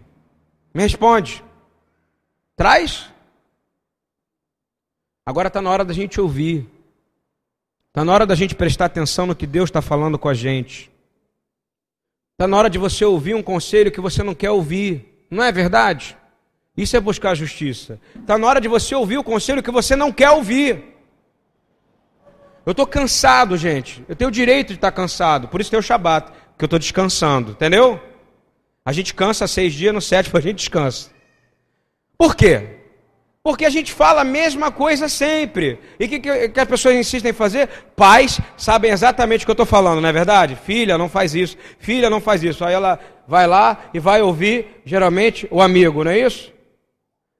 [0.74, 1.44] Me responde.
[2.56, 3.08] Traz?
[5.24, 6.68] Agora está na hora da gente ouvir.
[7.90, 10.90] Está na hora da gente prestar atenção no que Deus está falando com a gente.
[12.32, 15.24] Está na hora de você ouvir um conselho que você não quer ouvir.
[15.30, 16.16] Não é verdade?
[16.76, 18.00] Isso é buscar justiça.
[18.16, 20.94] Está na hora de você ouvir o conselho que você não quer ouvir.
[22.66, 24.04] Eu estou cansado, gente.
[24.08, 25.48] Eu tenho o direito de estar tá cansado.
[25.48, 27.52] Por isso tem o Shabat, que eu estou descansando.
[27.52, 28.00] Entendeu?
[28.84, 31.10] A gente cansa seis dias, no sétimo a gente descansa.
[32.18, 32.80] Por quê?
[33.42, 35.78] Porque a gente fala a mesma coisa sempre.
[36.00, 37.68] E o que, que, que, as pessoas insistem em fazer?
[37.94, 40.56] Pais sabem exatamente o que eu estou falando, não é verdade?
[40.56, 41.56] Filha, não faz isso.
[41.78, 42.64] Filha, não faz isso.
[42.64, 46.53] Aí ela vai lá e vai ouvir, geralmente, o amigo, não é isso?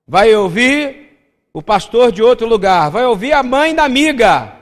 [0.07, 1.05] Vai ouvir
[1.53, 2.91] o pastor de outro lugar.
[2.91, 4.53] Vai ouvir a mãe da amiga.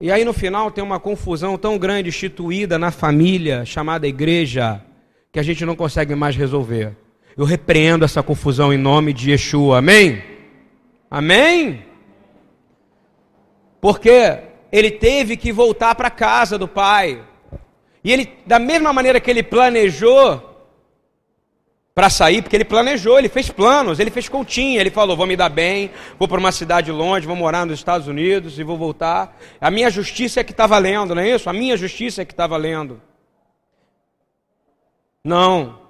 [0.00, 4.84] E aí no final tem uma confusão tão grande instituída na família, chamada igreja,
[5.30, 6.96] que a gente não consegue mais resolver.
[7.36, 9.78] Eu repreendo essa confusão em nome de Yeshua.
[9.78, 10.22] Amém?
[11.08, 11.84] Amém?
[13.80, 14.38] Porque
[14.72, 17.22] ele teve que voltar para casa do pai.
[18.02, 20.51] E ele, da mesma maneira que ele planejou
[21.94, 25.36] para sair, porque ele planejou, ele fez planos, ele fez continha, ele falou: vou me
[25.36, 29.38] dar bem, vou para uma cidade longe, vou morar nos Estados Unidos e vou voltar.
[29.60, 31.50] A minha justiça é que está valendo, não é isso?
[31.50, 33.00] A minha justiça é que está valendo.
[35.22, 35.80] Não.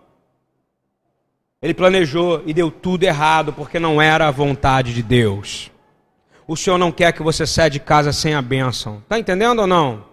[1.61, 5.71] Ele planejou e deu tudo errado porque não era a vontade de Deus.
[6.47, 8.99] O Senhor não quer que você saia de casa sem a bênção.
[8.99, 10.05] Está entendendo ou não?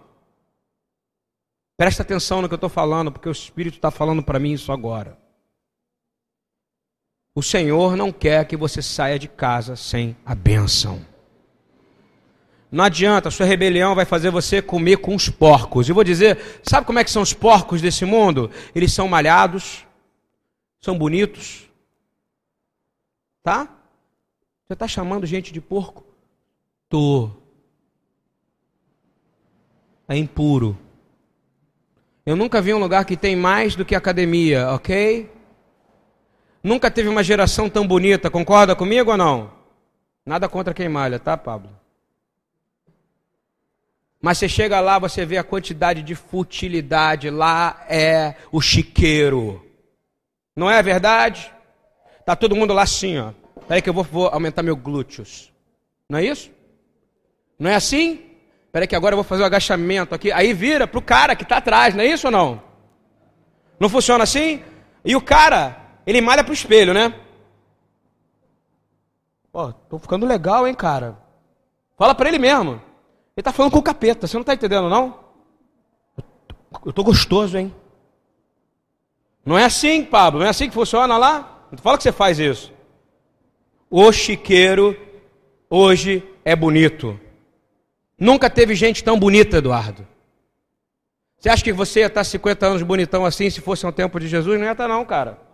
[1.75, 4.71] Presta atenção no que eu estou falando, porque o Espírito está falando para mim isso
[4.71, 5.17] agora.
[7.33, 11.05] O Senhor não quer que você saia de casa sem a bênção.
[12.71, 15.89] Não adianta, sua rebelião vai fazer você comer com os porcos.
[15.89, 18.51] E vou dizer, sabe como é que são os porcos desse mundo?
[18.75, 19.85] Eles são malhados,
[20.79, 21.67] são bonitos.
[23.41, 23.65] Tá?
[24.67, 26.05] Você está chamando gente de porco?
[26.87, 27.31] Tô.
[30.07, 30.77] É impuro.
[32.23, 35.27] Eu nunca vi um lugar que tem mais do que academia, ok?
[36.63, 39.51] Nunca teve uma geração tão bonita, concorda comigo ou não?
[40.25, 41.71] Nada contra quem malha, tá, Pablo?
[44.21, 49.65] Mas você chega lá, você vê a quantidade de futilidade, lá é o chiqueiro.
[50.55, 51.51] Não é verdade?
[52.25, 53.31] Tá todo mundo lá assim, ó.
[53.65, 55.53] Peraí que eu vou, vou aumentar meu glúteos.
[56.09, 56.51] Não é isso?
[57.57, 58.25] Não é assim?
[58.71, 60.31] Peraí que agora eu vou fazer o um agachamento aqui.
[60.31, 62.61] Aí vira pro cara que está atrás, não é isso ou não?
[63.79, 64.61] Não funciona assim?
[65.05, 65.78] E o cara,
[66.09, 67.13] ele malha pro espelho, né?
[69.53, 71.17] Ó, tô ficando legal, hein, cara?
[71.97, 72.81] Fala para ele mesmo.
[73.37, 75.19] Ele tá falando com o capeta, você não tá entendendo, não?
[76.83, 77.73] Eu tô gostoso, hein?
[79.45, 81.67] Não é assim, Pablo, não é assim que funciona lá?
[81.71, 82.73] Não fala que você faz isso.
[83.89, 84.97] O chiqueiro
[85.69, 87.19] hoje é bonito.
[88.17, 90.07] Nunca teve gente tão bonita, Eduardo.
[91.37, 94.27] Você acha que você ia estar 50 anos bonitão assim se fosse um tempo de
[94.27, 94.59] Jesus?
[94.59, 95.48] Não ia estar, não, cara.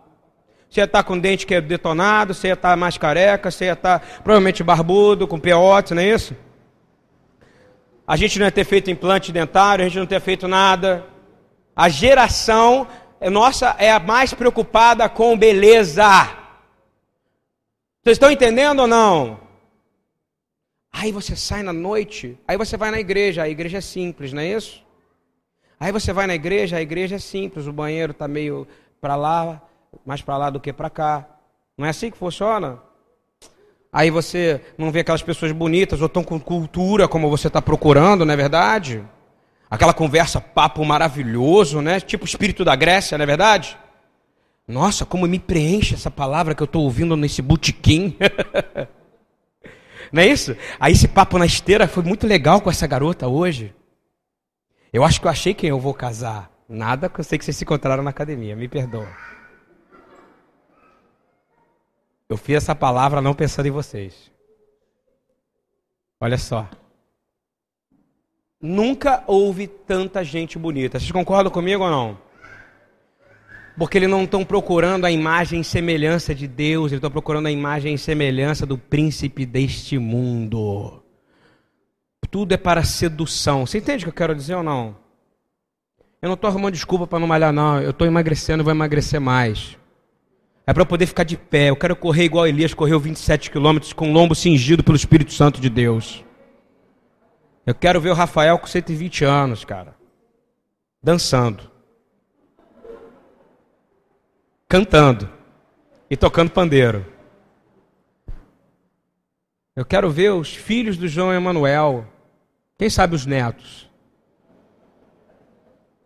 [0.68, 3.72] Você ia estar com dente que é detonado, você ia estar mais careca, você ia
[3.72, 6.34] estar provavelmente barbudo, com peote, não é isso?
[8.06, 11.04] A gente não ia ter feito implante dentário, a gente não ter feito nada.
[11.74, 12.86] A geração
[13.20, 16.04] é, nossa é a mais preocupada com beleza.
[18.02, 19.40] Vocês estão entendendo ou não?
[20.92, 24.40] Aí você sai na noite, aí você vai na igreja, a igreja é simples, não
[24.40, 24.82] é isso?
[25.78, 28.66] Aí você vai na igreja, a igreja é simples, o banheiro está meio
[29.00, 29.60] para lá,
[30.04, 31.26] mais para lá do que para cá.
[31.76, 32.80] Não é assim que funciona?
[33.92, 38.24] Aí você não vê aquelas pessoas bonitas ou tão com cultura como você está procurando,
[38.24, 39.02] não é verdade?
[39.70, 41.98] Aquela conversa, papo maravilhoso, né?
[41.98, 43.78] Tipo espírito da Grécia, não é verdade?
[44.68, 48.16] Nossa, como me preenche essa palavra que eu estou ouvindo nesse botequim.
[50.12, 50.56] não é isso?
[50.78, 53.74] Aí esse papo na esteira foi muito legal com essa garota hoje.
[54.92, 56.50] Eu acho que eu achei quem eu vou casar.
[56.68, 59.08] Nada que eu sei que vocês se encontraram na academia, me perdoa.
[62.28, 64.30] Eu fiz essa palavra não pensando em vocês.
[66.20, 66.68] Olha só.
[68.60, 70.98] Nunca houve tanta gente bonita.
[70.98, 72.18] Vocês concordam comigo ou não?
[73.78, 77.50] Porque eles não estão procurando a imagem e semelhança de Deus, eles estão procurando a
[77.50, 81.02] imagem e semelhança do príncipe deste mundo.
[82.30, 83.66] Tudo é para sedução.
[83.66, 84.96] Você entende o que eu quero dizer ou não?
[86.22, 87.80] Eu não estou arrumando desculpa para não malhar, não.
[87.80, 89.76] Eu estou emagrecendo e vou emagrecer mais.
[90.66, 91.70] É para eu poder ficar de pé.
[91.70, 95.60] Eu quero correr igual Elias correu 27 quilômetros com o lombo cingido pelo Espírito Santo
[95.60, 96.24] de Deus.
[97.64, 99.94] Eu quero ver o Rafael com 120 anos, cara.
[101.00, 101.70] Dançando.
[104.68, 105.30] Cantando.
[106.10, 107.06] E tocando pandeiro.
[109.74, 112.06] Eu quero ver os filhos do João Emanuel.
[112.78, 113.88] Quem sabe os netos?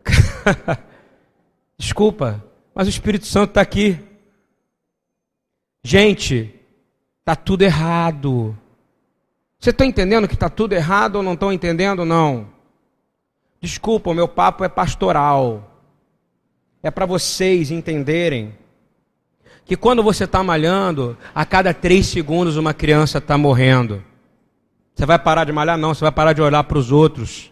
[1.77, 2.43] Desculpa,
[2.75, 4.10] mas o Espírito Santo está aqui.
[5.83, 6.53] Gente,
[7.19, 8.57] está tudo errado.
[9.59, 12.05] Você está entendendo que está tudo errado ou não estão entendendo?
[12.05, 12.47] Não.
[13.59, 15.67] Desculpa, o meu papo é pastoral.
[16.81, 18.55] É para vocês entenderem
[19.65, 24.03] que quando você está malhando, a cada três segundos uma criança está morrendo.
[24.95, 25.77] Você vai parar de malhar?
[25.77, 27.51] Não, você vai parar de olhar para os outros.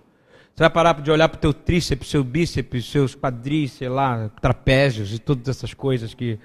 [0.54, 4.30] Você vai parar de olhar para o teu tríceps, seu bíceps, seus quadris, sei lá,
[4.42, 6.38] trapézios e todas essas coisas que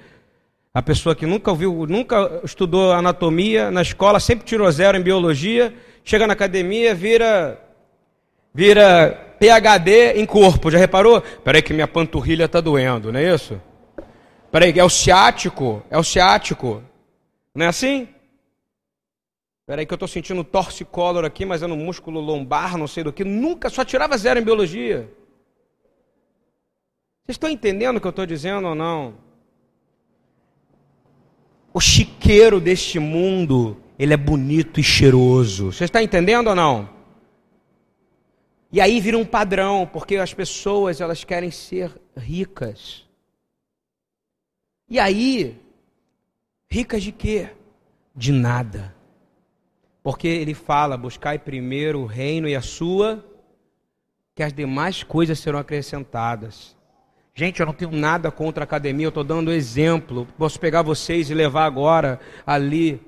[0.74, 5.72] a pessoa que nunca ouviu, nunca estudou anatomia na escola, sempre tirou zero em biologia,
[6.02, 7.60] chega na academia, vira
[8.52, 10.72] vira PHD em corpo.
[10.72, 11.20] Já reparou?
[11.20, 13.60] Peraí que minha panturrilha está doendo, não é isso?
[14.50, 16.82] Peraí, é o ciático, é o ciático.
[17.54, 18.08] Não é assim?
[19.66, 23.12] Peraí que eu estou sentindo torcicolor aqui, mas é no músculo lombar, não sei do
[23.12, 23.24] que.
[23.24, 25.08] Nunca, só tirava zero em biologia.
[27.24, 29.14] Vocês estão entendendo o que eu estou dizendo ou não?
[31.76, 35.72] O chiqueiro deste mundo, ele é bonito e cheiroso.
[35.72, 36.88] Você está entendendo ou não?
[38.70, 43.04] E aí vira um padrão, porque as pessoas elas querem ser ricas.
[44.88, 45.60] E aí,
[46.70, 47.50] ricas de quê?
[48.14, 48.94] De nada.
[50.00, 53.24] Porque ele fala: buscai primeiro o reino e a sua,
[54.32, 56.73] que as demais coisas serão acrescentadas.
[57.35, 60.26] Gente, eu não tenho nada contra a academia, eu estou dando exemplo.
[60.39, 63.01] Posso pegar vocês e levar agora ali,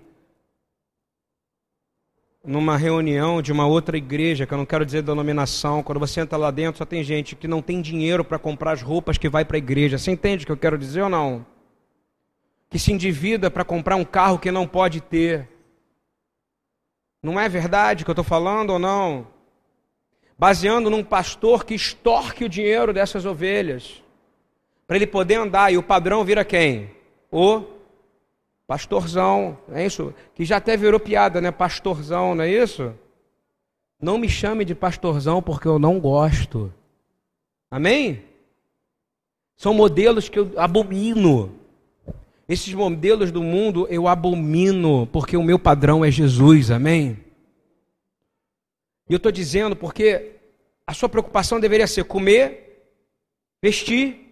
[2.45, 5.83] numa reunião de uma outra igreja, que eu não quero dizer denominação.
[5.83, 8.83] Quando você entra lá dentro, só tem gente que não tem dinheiro para comprar as
[8.83, 9.97] roupas que vai para a igreja.
[9.99, 11.47] Você entende o que eu quero dizer ou não?
[12.69, 15.49] que se endivida para comprar um carro que não pode ter.
[17.23, 19.27] Não é verdade que eu estou falando ou não?
[20.39, 24.03] Baseando num pastor que extorque o dinheiro dessas ovelhas,
[24.87, 26.91] para ele poder andar, e o padrão vira quem?
[27.31, 27.65] O
[28.67, 30.15] pastorzão, é isso?
[30.35, 31.51] Que já até virou piada, né?
[31.51, 32.95] Pastorzão, não é isso?
[34.01, 36.73] Não me chame de pastorzão porque eu não gosto.
[37.71, 38.23] Amém?
[39.57, 41.53] São modelos que eu abomino.
[42.49, 47.19] Esses modelos do mundo eu abomino, porque o meu padrão é Jesus, amém?
[49.09, 50.33] E eu estou dizendo porque
[50.87, 52.91] a sua preocupação deveria ser comer,
[53.61, 54.26] vestir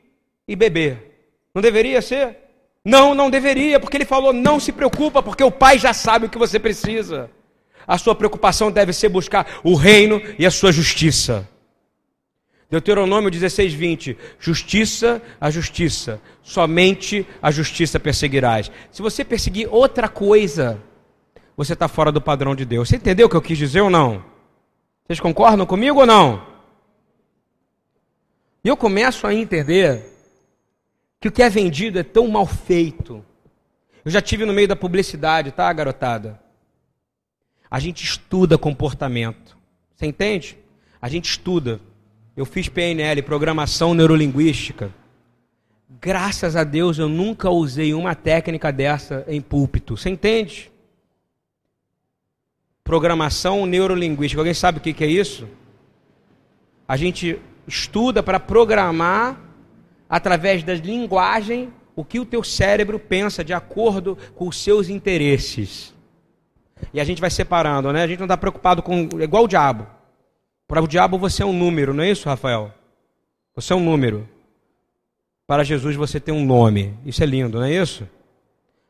[0.46, 1.28] e beber.
[1.54, 2.36] Não deveria ser?
[2.84, 6.28] Não, não deveria, porque ele falou: não se preocupa, porque o Pai já sabe o
[6.28, 7.30] que você precisa.
[7.86, 11.48] A sua preocupação deve ser buscar o reino e a sua justiça.
[12.70, 14.18] Deuteronômio 16, 20.
[14.38, 18.70] Justiça a justiça, somente a justiça perseguirás.
[18.90, 20.82] Se você perseguir outra coisa,
[21.56, 22.88] você está fora do padrão de Deus.
[22.88, 24.24] Você entendeu o que eu quis dizer ou não?
[25.06, 26.46] Vocês concordam comigo ou não?
[28.64, 30.13] E eu começo a entender
[31.24, 33.24] que o que é vendido é tão mal feito.
[34.04, 36.38] Eu já tive no meio da publicidade, tá, garotada?
[37.70, 39.56] A gente estuda comportamento.
[39.94, 40.58] Você entende?
[41.00, 41.80] A gente estuda.
[42.36, 44.92] Eu fiz PNL, Programação Neurolinguística.
[45.98, 49.96] Graças a Deus eu nunca usei uma técnica dessa em púlpito.
[49.96, 50.70] Você entende?
[52.82, 54.42] Programação neurolinguística.
[54.42, 55.48] Alguém sabe o que é isso?
[56.86, 59.43] A gente estuda para programar
[60.14, 65.92] através da linguagem o que o teu cérebro pensa de acordo com os seus interesses.
[66.92, 68.04] E a gente vai separando, né?
[68.04, 69.08] A gente não está preocupado com.
[69.18, 69.88] É igual o diabo.
[70.68, 72.72] Para o diabo você é um número, não é isso, Rafael?
[73.56, 74.28] Você é um número.
[75.48, 76.96] Para Jesus você tem um nome.
[77.04, 78.08] Isso é lindo, não é isso?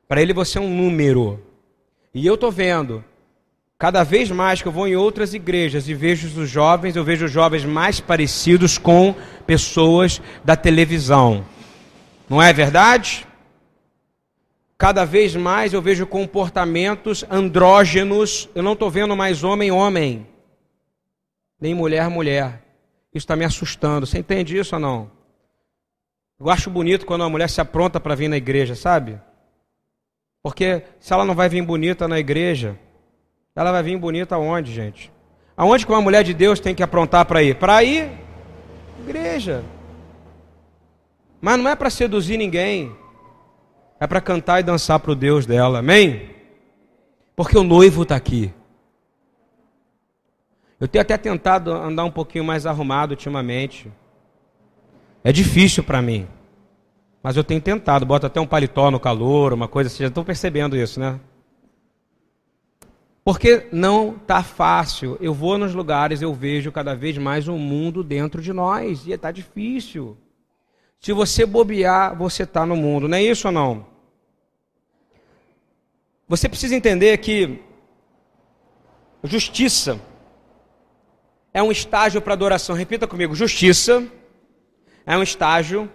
[0.06, 1.42] Para ele você é um número.
[2.12, 3.02] E eu estou vendo,
[3.78, 7.26] cada vez mais que eu vou em outras igrejas e vejo os jovens, eu vejo
[7.26, 9.14] os jovens mais parecidos com
[9.46, 11.44] pessoas da televisão.
[12.28, 13.26] Não é verdade?
[14.78, 18.48] Cada vez mais eu vejo comportamentos andrógenos.
[18.54, 20.26] Eu não estou vendo mais homem-homem
[21.64, 22.62] nem mulher, mulher.
[23.08, 24.06] Isso está me assustando.
[24.06, 25.10] Você entende isso ou não?
[26.38, 29.18] Eu acho bonito quando uma mulher se apronta para vir na igreja, sabe?
[30.42, 32.78] Porque se ela não vai vir bonita na igreja,
[33.56, 35.12] ela vai vir bonita aonde, gente?
[35.56, 37.54] Aonde que uma mulher de Deus tem que aprontar para ir?
[37.54, 38.10] Para ir
[39.04, 39.64] igreja.
[41.40, 42.96] Mas não é para seduzir ninguém.
[44.00, 45.78] É para cantar e dançar para o Deus dela.
[45.78, 46.30] Amém?
[47.36, 48.52] Porque o noivo está aqui.
[50.80, 53.90] Eu tenho até tentado andar um pouquinho mais arrumado ultimamente.
[55.22, 56.26] É difícil para mim.
[57.22, 58.04] Mas eu tenho tentado.
[58.04, 60.02] Bota até um paletó no calor, uma coisa assim.
[60.02, 61.20] Já estão percebendo isso, né?
[63.24, 65.16] Porque não está fácil.
[65.18, 69.06] Eu vou nos lugares, eu vejo cada vez mais um mundo dentro de nós.
[69.06, 70.16] E está difícil.
[71.00, 73.08] Se você bobear, você está no mundo.
[73.08, 73.86] Não é isso ou não?
[76.28, 77.62] Você precisa entender que
[79.22, 79.98] justiça
[81.52, 82.76] é um estágio para adoração.
[82.76, 84.06] Repita comigo: justiça
[85.06, 85.90] é um estágio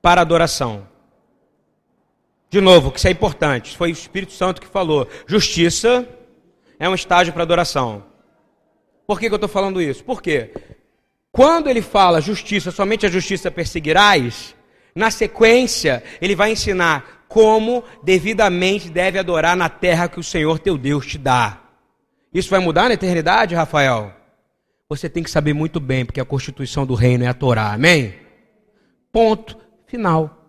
[0.00, 0.86] para adoração.
[2.52, 3.74] De novo, que isso é importante.
[3.74, 5.08] Foi o Espírito Santo que falou.
[5.26, 6.06] Justiça
[6.78, 8.04] é um estágio para adoração.
[9.06, 10.04] Por que, que eu estou falando isso?
[10.04, 10.52] Porque
[11.32, 14.54] quando ele fala justiça, somente a justiça perseguirás,
[14.94, 20.76] na sequência ele vai ensinar como devidamente deve adorar na terra que o Senhor teu
[20.76, 21.58] Deus te dá.
[22.34, 24.12] Isso vai mudar na eternidade, Rafael?
[24.90, 27.72] Você tem que saber muito bem, porque a constituição do reino é a Torá.
[27.72, 28.14] Amém?
[29.10, 30.41] Ponto final.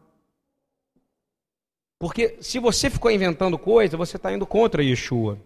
[2.04, 5.40] Porque se você ficou inventando coisa, você está indo contra Yeshua.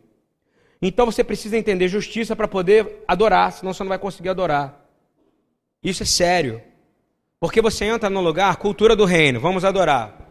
[0.82, 4.84] Então você precisa entender justiça para poder adorar, senão você não vai conseguir adorar.
[5.84, 6.60] Isso é sério.
[7.39, 10.26] Porque você entra no lugar, cultura do reino, vamos adorar.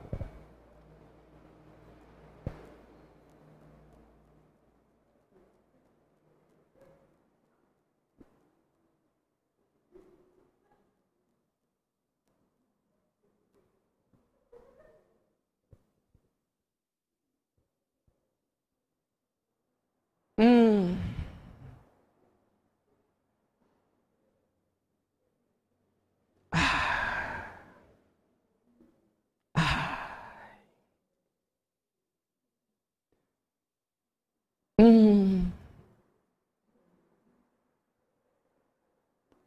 [34.79, 35.51] Hum.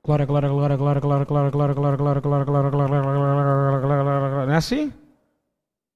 [0.04, 3.02] Glória, glória, glória, glória, glória, glória, glória, glória, glória, glória, glória, glória,
[3.80, 4.92] glória, glória, Não é assim?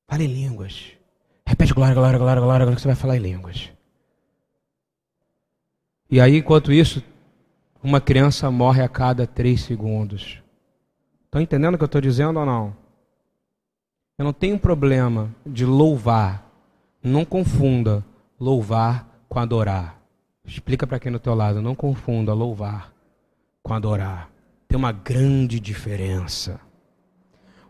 [0.08, 0.92] Fale línguas.
[1.48, 3.72] Repete glória, glória, glória, glória, que você vai falar em línguas.
[6.12, 7.02] E aí, enquanto isso,
[7.82, 10.44] uma criança morre a cada três segundos.
[11.26, 12.76] Estão entendendo o que eu estou dizendo ou não?
[14.20, 16.48] Eu não tenho problema de louvar.
[17.02, 18.06] Não confunda
[18.40, 20.00] louvar com adorar.
[20.46, 22.94] Explica para quem no teu lado, não confunda louvar
[23.64, 24.30] com adorar.
[24.68, 26.60] Tem uma grande diferença.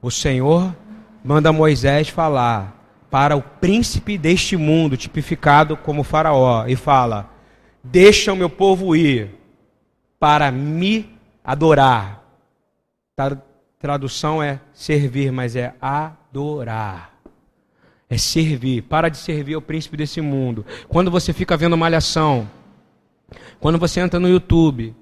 [0.02, 0.76] O Senhor
[1.24, 7.30] manda Moisés falar para o príncipe deste mundo, tipificado como Faraó, e fala:
[7.82, 9.40] Deixa o meu povo ir
[10.20, 12.24] para me adorar.
[13.80, 17.13] Tradução é servir, mas é adorar.
[18.10, 18.84] É servir.
[18.84, 20.66] Para de servir ao príncipe desse mundo.
[20.88, 22.50] Quando você fica vendo malhação,
[23.60, 24.96] quando você entra no YouTube,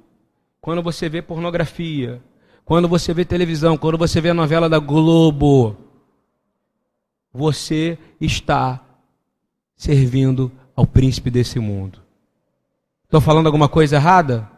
[0.60, 2.22] quando você vê pornografia,
[2.64, 5.76] quando você vê televisão, quando você vê a novela da Globo,
[7.34, 8.80] você está
[9.76, 12.00] servindo ao príncipe desse mundo.
[13.04, 14.50] Estou falando alguma coisa errada?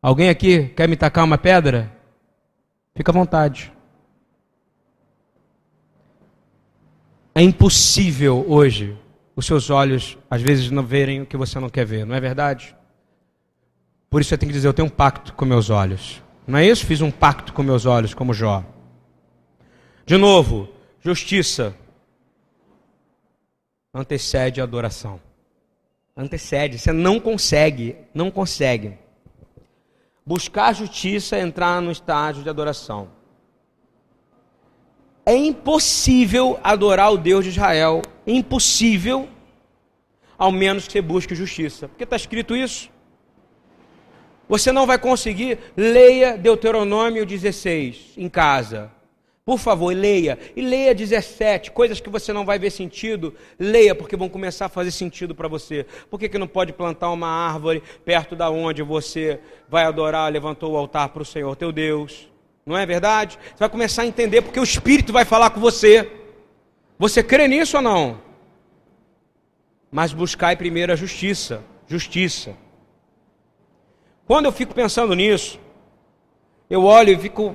[0.00, 1.92] Alguém aqui quer me tacar uma pedra?
[2.94, 3.72] Fica à vontade.
[7.36, 8.96] É impossível hoje
[9.36, 12.20] os seus olhos, às vezes, não verem o que você não quer ver, não é
[12.20, 12.74] verdade?
[14.08, 16.22] Por isso você tem que dizer: Eu tenho um pacto com meus olhos.
[16.46, 16.86] Não é isso?
[16.86, 18.64] Fiz um pacto com meus olhos, como Jó.
[20.06, 20.68] De novo,
[21.00, 21.74] justiça
[23.92, 25.20] antecede a adoração
[26.16, 26.78] antecede.
[26.78, 28.98] Você não consegue, não consegue.
[30.24, 33.08] Buscar justiça é entrar no estágio de adoração.
[35.28, 38.00] É impossível adorar o Deus de Israel.
[38.24, 39.28] Impossível,
[40.38, 41.88] ao menos que você busque justiça.
[41.88, 42.88] Porque está escrito isso.
[44.48, 45.58] Você não vai conseguir.
[45.76, 48.92] Leia Deuteronômio 16 em casa.
[49.44, 50.38] Por favor, leia.
[50.54, 54.68] E leia 17, coisas que você não vai ver sentido, leia, porque vão começar a
[54.68, 55.86] fazer sentido para você.
[56.10, 60.72] Por que, que não pode plantar uma árvore perto da onde você vai adorar, levantou
[60.72, 62.28] o altar para o Senhor teu Deus?
[62.66, 63.38] Não é verdade?
[63.38, 66.12] Você vai começar a entender porque o Espírito vai falar com você.
[66.98, 68.20] Você crê nisso ou não?
[69.88, 71.62] Mas buscai primeiro a justiça.
[71.86, 72.56] Justiça.
[74.26, 75.60] Quando eu fico pensando nisso,
[76.68, 77.54] eu olho e fico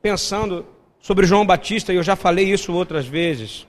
[0.00, 0.64] pensando
[1.00, 3.66] sobre João Batista, e eu já falei isso outras vezes.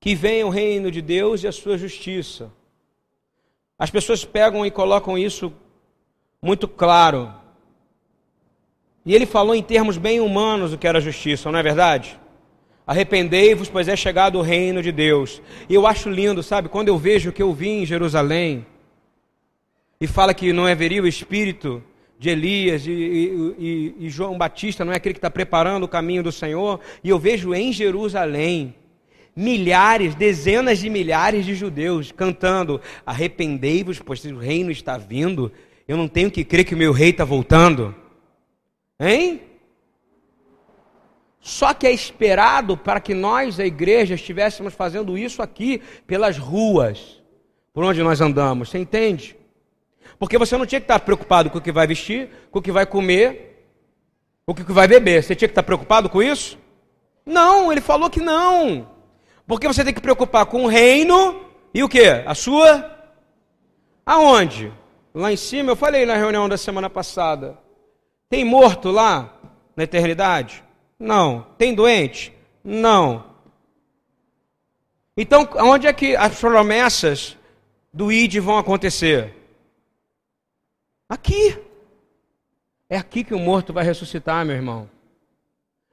[0.00, 2.50] Que venha o reino de Deus e a sua justiça.
[3.78, 5.52] As pessoas pegam e colocam isso
[6.42, 7.32] muito claro.
[9.08, 12.20] E ele falou em termos bem humanos o que era justiça, não é verdade?
[12.86, 15.40] Arrependei-vos, pois é chegado o reino de Deus.
[15.66, 18.66] E eu acho lindo, sabe, quando eu vejo o que eu vi em Jerusalém,
[19.98, 21.82] e fala que não haveria o Espírito
[22.18, 26.22] de Elias e, e, e, João Batista, não é aquele que está preparando o caminho
[26.22, 28.74] do Senhor, e eu vejo em Jerusalém
[29.34, 35.50] milhares, dezenas de milhares de judeus cantando: Arrependei-vos, pois o reino está vindo.
[35.88, 37.94] Eu não tenho que crer que o meu rei está voltando.
[39.00, 39.42] Hein?
[41.40, 47.22] Só que é esperado para que nós, a igreja, estivéssemos fazendo isso aqui pelas ruas,
[47.72, 48.68] por onde nós andamos.
[48.68, 49.36] Você entende?
[50.18, 52.72] Porque você não tinha que estar preocupado com o que vai vestir, com o que
[52.72, 53.70] vai comer,
[54.44, 55.22] com o que vai beber.
[55.22, 56.58] Você tinha que estar preocupado com isso?
[57.24, 58.88] Não, ele falou que não.
[59.46, 62.04] Porque você tem que preocupar com o reino e o que?
[62.04, 62.98] A sua?
[64.04, 64.72] Aonde?
[65.14, 67.58] Lá em cima, eu falei na reunião da semana passada.
[68.28, 69.40] Tem morto lá
[69.74, 70.62] na eternidade?
[70.98, 71.46] Não.
[71.56, 72.32] Tem doente?
[72.62, 73.24] Não.
[75.16, 77.36] Então, onde é que as promessas
[77.92, 79.34] do ID vão acontecer?
[81.08, 81.58] Aqui.
[82.90, 84.88] É aqui que o morto vai ressuscitar, meu irmão.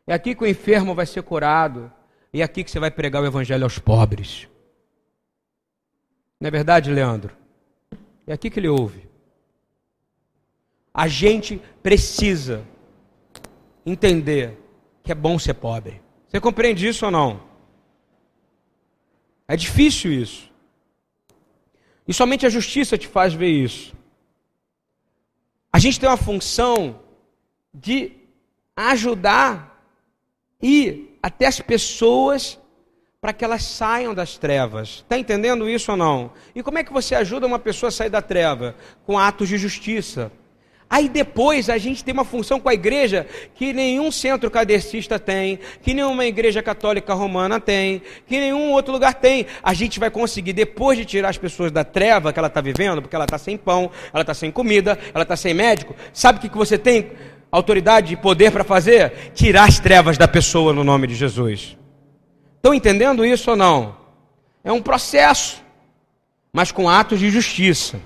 [0.07, 1.91] É aqui que o enfermo vai ser curado.
[2.33, 4.47] E é aqui que você vai pregar o evangelho aos pobres.
[6.39, 7.35] Não é verdade, Leandro?
[8.27, 9.07] É aqui que ele ouve.
[10.95, 12.65] A gente precisa
[13.85, 14.57] entender
[15.03, 16.01] que é bom ser pobre.
[16.25, 17.43] Você compreende isso ou não?
[19.45, 20.49] É difícil isso.
[22.07, 23.93] E somente a justiça te faz ver isso.
[25.71, 27.01] A gente tem uma função
[27.73, 28.13] de
[28.73, 29.85] ajudar
[30.63, 32.57] e até as pessoas
[33.19, 34.99] para que elas saiam das trevas.
[34.99, 36.31] Está entendendo isso ou não?
[36.55, 38.75] E como é que você ajuda uma pessoa a sair da treva?
[39.05, 40.31] Com atos de justiça.
[40.89, 43.25] Aí depois a gente tem uma função com a igreja
[43.55, 49.15] que nenhum centro cadecista tem, que nenhuma igreja católica romana tem, que nenhum outro lugar
[49.15, 49.47] tem.
[49.63, 53.01] A gente vai conseguir, depois de tirar as pessoas da treva que ela está vivendo,
[53.01, 56.41] porque ela está sem pão, ela está sem comida, ela está sem médico, sabe o
[56.41, 57.11] que, que você tem
[57.51, 59.31] autoridade e poder para fazer?
[59.33, 61.75] Tirar as trevas da pessoa no nome de Jesus.
[62.57, 63.97] Estão entendendo isso ou não?
[64.63, 65.63] É um processo,
[66.53, 67.99] mas com atos de justiça.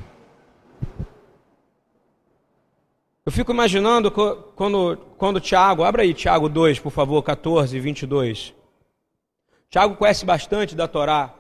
[3.30, 8.56] Eu fico imaginando quando, quando Tiago, abra aí Tiago 2, por favor, 14, 22.
[9.70, 11.36] Tiago conhece bastante da Torá.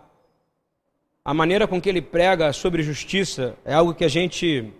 [1.25, 4.71] A maneira com que ele prega sobre justiça é algo que a gente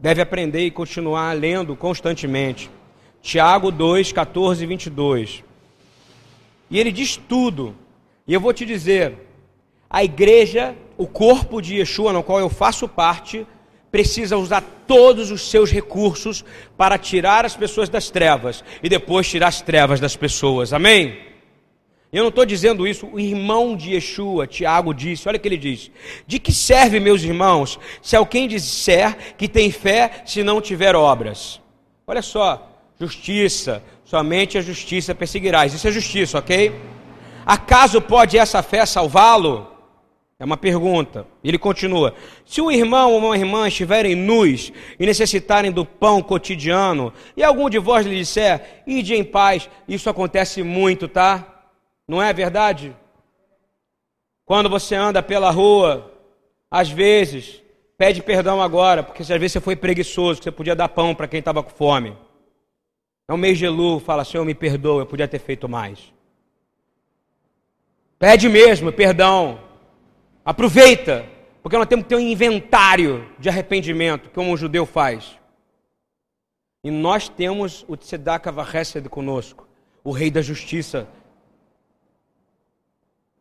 [0.00, 2.70] deve aprender e continuar lendo constantemente.
[3.20, 5.44] Tiago 2, 14 e 22.
[6.70, 7.76] E ele diz tudo.
[8.26, 9.18] E eu vou te dizer:
[9.90, 13.46] a igreja, o corpo de Yeshua, no qual eu faço parte,
[13.92, 16.42] precisa usar todos os seus recursos
[16.78, 20.72] para tirar as pessoas das trevas e depois tirar as trevas das pessoas.
[20.72, 21.18] Amém?
[22.10, 25.56] Eu não estou dizendo isso, o irmão de Yeshua, Tiago, disse: olha o que ele
[25.56, 25.90] diz:
[26.26, 31.60] De que serve, meus irmãos, se alguém disser que tem fé se não tiver obras?
[32.06, 35.72] Olha só, justiça, somente a justiça perseguirás.
[35.72, 36.72] Isso é justiça, ok?
[37.46, 39.71] Acaso pode essa fé salvá-lo?
[40.42, 41.24] É uma pergunta.
[41.44, 47.12] Ele continua: Se um irmão ou uma irmã estiverem nus e necessitarem do pão cotidiano,
[47.36, 51.62] e algum de vós lhe disser, ide em paz, isso acontece muito, tá?
[52.08, 52.92] Não é verdade?
[54.44, 56.12] Quando você anda pela rua,
[56.68, 57.62] às vezes,
[57.96, 61.38] pede perdão agora, porque às vezes você foi preguiçoso, você podia dar pão para quem
[61.38, 62.16] estava com fome.
[63.28, 66.12] É um mês de Lu, fala, Senhor, me perdoa, eu podia ter feito mais.
[68.18, 69.61] Pede mesmo perdão.
[70.44, 71.28] Aproveita,
[71.62, 75.38] porque nós temos que ter um inventário de arrependimento, como um judeu faz.
[76.82, 79.68] E nós temos o Tzedaka Vahesed conosco,
[80.02, 81.06] o Rei da Justiça.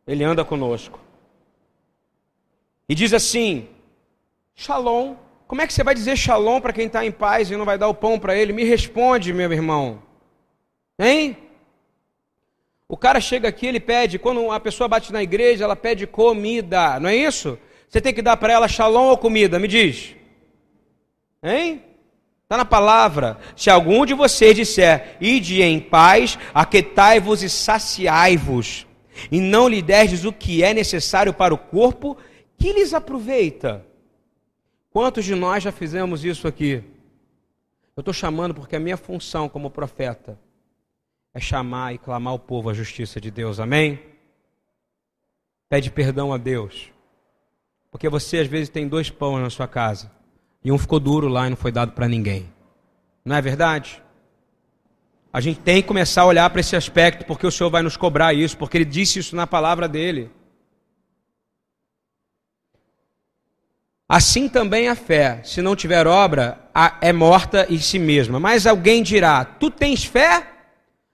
[0.06, 1.00] Ele anda conosco.
[2.88, 3.68] E diz assim:
[4.56, 5.16] Shalom.
[5.52, 7.78] Como é que você vai dizer shalom para quem está em paz e não vai
[7.78, 8.54] dar o pão para ele?
[8.54, 10.02] Me responde, meu irmão.
[10.98, 11.36] Hein?
[12.92, 17.00] O cara chega aqui, ele pede, quando a pessoa bate na igreja, ela pede comida,
[17.00, 17.58] não é isso?
[17.88, 20.14] Você tem que dar para ela shalom ou comida, me diz.
[21.42, 21.82] Hein?
[22.44, 23.38] Está na palavra.
[23.56, 28.86] Se algum de vocês disser, ide em paz, aquetai-vos e saciai-vos,
[29.32, 32.18] e não lhe derdes o que é necessário para o corpo,
[32.58, 33.86] que lhes aproveita?
[34.92, 36.84] Quantos de nós já fizemos isso aqui?
[37.96, 40.38] Eu estou chamando porque é minha função como profeta
[41.34, 44.00] é chamar e clamar ao povo a justiça de Deus, amém?
[45.70, 46.92] Pede perdão a Deus,
[47.90, 50.12] porque você às vezes tem dois pães na sua casa
[50.64, 52.52] e um ficou duro lá e não foi dado para ninguém,
[53.24, 54.04] não é verdade?
[55.34, 57.96] A gente tem que começar a olhar para esse aspecto, porque o Senhor vai nos
[57.96, 60.30] cobrar isso, porque Ele disse isso na palavra dele.
[64.10, 66.70] Assim também a fé, se não tiver obra,
[67.00, 68.42] é morta em si mesma.
[68.42, 70.51] Mas alguém dirá: Tu tens fé?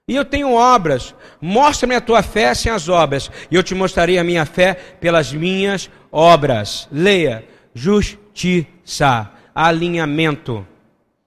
[0.07, 1.13] E eu tenho obras.
[1.41, 5.33] Mostra-me a tua fé sem as obras, e eu te mostrarei a minha fé pelas
[5.33, 6.87] minhas obras.
[6.89, 10.65] Leia: justiça, alinhamento.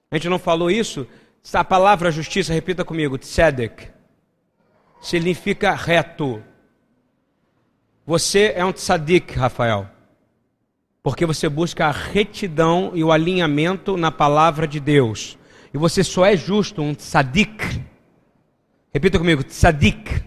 [0.09, 1.05] A gente não falou isso?
[1.53, 3.87] A palavra justiça, repita comigo: tzedek.
[4.99, 6.43] Significa reto.
[8.03, 9.87] Você é um tzadik, Rafael.
[11.03, 15.37] Porque você busca a retidão e o alinhamento na palavra de Deus.
[15.71, 17.90] E você só é justo, um tzadik
[18.93, 20.21] Repita comigo, tzadik.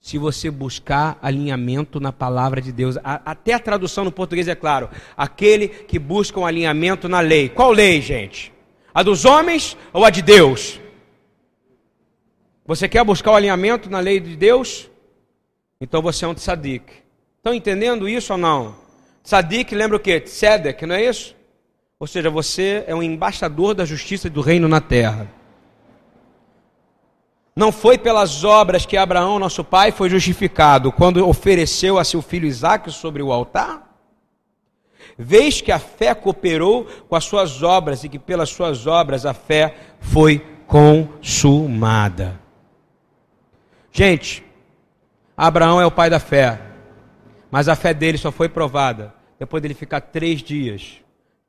[0.00, 4.88] Se você buscar alinhamento na palavra de Deus, até a tradução no português é claro,
[5.16, 7.48] aquele que busca um alinhamento na lei.
[7.48, 8.52] Qual lei, gente?
[8.92, 10.80] A dos homens ou a de Deus?
[12.66, 14.90] Você quer buscar o alinhamento na lei de Deus?
[15.80, 16.84] Então você é um tzadik.
[17.36, 18.74] Estão entendendo isso ou não?
[19.22, 20.22] Sadik lembra o quê?
[20.26, 21.36] Sedek, não é isso?
[21.98, 25.30] Ou seja, você é um embaixador da justiça do reino na terra.
[27.54, 32.46] Não foi pelas obras que Abraão, nosso pai, foi justificado quando ofereceu a seu filho
[32.46, 33.90] Isaque sobre o altar?
[35.18, 39.34] Vês que a fé cooperou com as suas obras e que pelas suas obras a
[39.34, 42.40] fé foi consumada.
[43.92, 44.42] Gente,
[45.36, 46.58] Abraão é o pai da fé,
[47.50, 51.00] mas a fé dele só foi provada depois dele ficar três dias,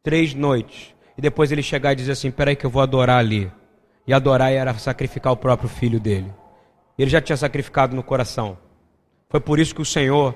[0.01, 3.51] três noites, e depois ele chegar e dizer assim: peraí, que eu vou adorar ali.
[4.06, 6.32] E adorar era sacrificar o próprio filho dele.
[6.97, 8.58] Ele já tinha sacrificado no coração.
[9.30, 10.36] Foi por isso que o Senhor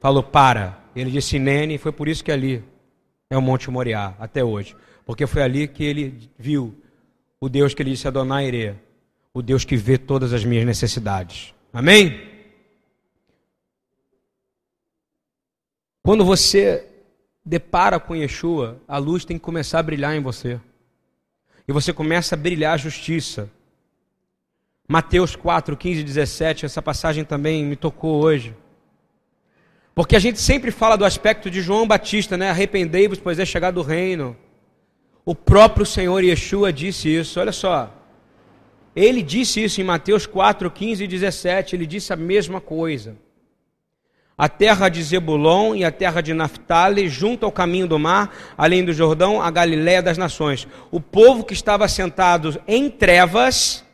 [0.00, 0.78] falou: para.
[0.94, 2.64] Ele disse Nene, foi por isso que ali
[3.30, 4.76] é o Monte Moriá, até hoje.
[5.06, 6.74] Porque foi ali que ele viu
[7.40, 8.76] o Deus que ele disse Adonai Ire,
[9.32, 11.54] o Deus que vê todas as minhas necessidades.
[11.72, 12.28] Amém?
[16.02, 16.88] Quando você
[17.44, 20.60] depara com Yeshua, a luz tem que começar a brilhar em você
[21.70, 23.48] e você começa a brilhar a justiça.
[24.88, 28.56] Mateus 4, 15 e 17, essa passagem também me tocou hoje.
[29.94, 32.50] Porque a gente sempre fala do aspecto de João Batista, né?
[32.50, 34.36] Arrependei-vos, pois é chegado o reino.
[35.24, 37.94] O próprio Senhor Yeshua disse isso, olha só.
[38.96, 43.16] Ele disse isso em Mateus 4, 15 e 17, ele disse a mesma coisa
[44.40, 48.82] a terra de Zebulon e a terra de Naphtali, junto ao caminho do mar, além
[48.82, 50.66] do Jordão, a Galiléia das nações.
[50.90, 53.84] O povo que estava sentado em trevas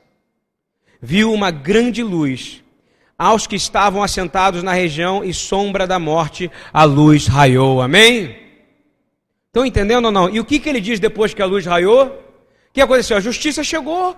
[1.02, 2.62] viu uma grande luz.
[3.18, 7.82] Aos que estavam assentados na região e sombra da morte, a luz raiou.
[7.82, 8.36] Amém?
[9.48, 10.30] Estão entendendo ou não?
[10.30, 12.06] E o que, que ele diz depois que a luz raiou?
[12.06, 13.16] O que aconteceu?
[13.16, 14.16] A justiça chegou.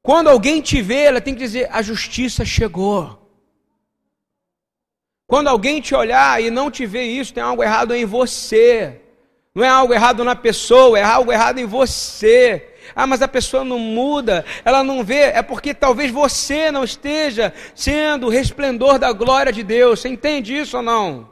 [0.00, 3.23] Quando alguém te vê, ela tem que dizer: a justiça chegou.
[5.34, 9.00] Quando alguém te olhar e não te ver isso, tem algo errado em você.
[9.52, 12.72] Não é algo errado na pessoa, é algo errado em você.
[12.94, 17.52] Ah, mas a pessoa não muda, ela não vê, é porque talvez você não esteja
[17.74, 19.98] sendo o resplendor da glória de Deus.
[19.98, 21.28] Você entende isso ou não?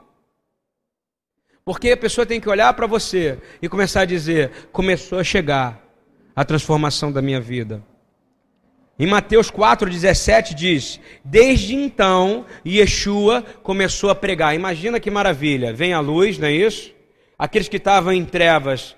[1.65, 5.81] Porque a pessoa tem que olhar para você e começar a dizer: começou a chegar
[6.35, 7.81] a transformação da minha vida.
[8.99, 14.55] Em Mateus 4,17 diz: Desde então, Yeshua começou a pregar.
[14.55, 15.73] Imagina que maravilha!
[15.73, 16.93] Vem a luz, não é isso?
[17.39, 18.95] Aqueles que estavam em trevas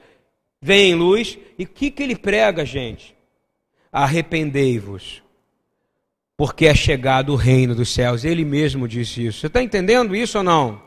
[0.60, 1.38] veem luz.
[1.58, 3.14] E o que, que ele prega, gente?
[3.92, 5.22] Arrependei-vos,
[6.36, 8.24] porque é chegado o reino dos céus.
[8.24, 9.40] Ele mesmo disse isso.
[9.40, 10.82] Você está entendendo isso ou não?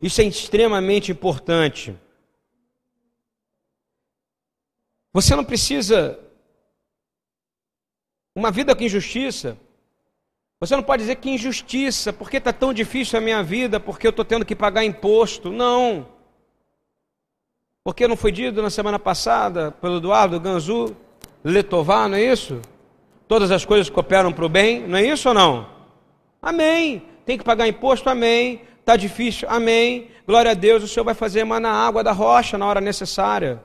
[0.00, 1.94] Isso é extremamente importante.
[5.12, 6.18] Você não precisa
[8.38, 9.58] uma vida com injustiça.
[10.60, 14.10] Você não pode dizer que injustiça, porque está tão difícil a minha vida, porque eu
[14.10, 15.50] estou tendo que pagar imposto.
[15.50, 16.06] Não.
[17.84, 20.96] Porque não foi dito na semana passada pelo Eduardo Ganzu,
[21.42, 22.60] Letová, não é isso?
[23.26, 25.68] Todas as coisas cooperam para o bem, não é isso ou não?
[26.40, 27.02] Amém.
[27.26, 28.62] Tem que pagar imposto, amém.
[28.78, 30.08] Está difícil, amém.
[30.26, 33.60] Glória a Deus, o Senhor vai fazer emanar água da rocha na hora necessária.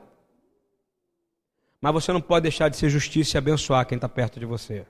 [1.84, 4.86] Mas você não pode deixar de ser justiça e abençoar quem está perto de você.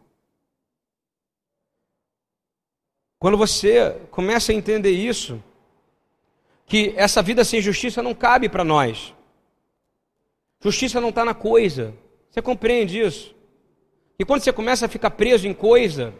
[3.17, 5.43] Quando você começa a entender isso,
[6.67, 9.11] que essa vida sem justiça não cabe para nós.
[10.61, 11.95] Justiça não está na coisa.
[12.29, 13.33] Você compreende isso?
[14.19, 16.13] E quando você começa a ficar preso em coisa,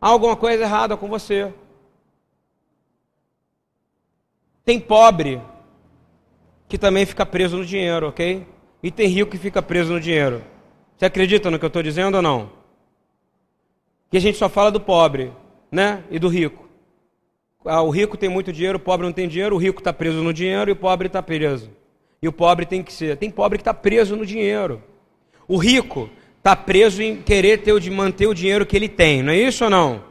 [0.00, 1.52] há alguma coisa errada com você.
[4.64, 5.42] Tem pobre
[6.68, 8.53] que também fica preso no dinheiro, ok?
[8.84, 10.44] E tem rico que fica preso no dinheiro.
[10.94, 12.52] Você acredita no que eu estou dizendo ou não?
[14.10, 15.32] Que a gente só fala do pobre,
[15.72, 16.04] né?
[16.10, 16.68] E do rico.
[17.64, 20.22] Ah, o rico tem muito dinheiro, o pobre não tem dinheiro, o rico está preso
[20.22, 21.70] no dinheiro e o pobre está preso.
[22.20, 23.16] E o pobre tem que ser.
[23.16, 24.82] Tem pobre que está preso no dinheiro.
[25.48, 29.32] O rico está preso em querer ter, de manter o dinheiro que ele tem, não
[29.32, 30.04] é isso ou não?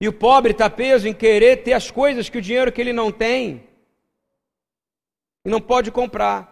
[0.00, 2.94] E o pobre está preso em querer ter as coisas que o dinheiro que ele
[2.94, 3.62] não tem
[5.44, 6.49] e não pode comprar.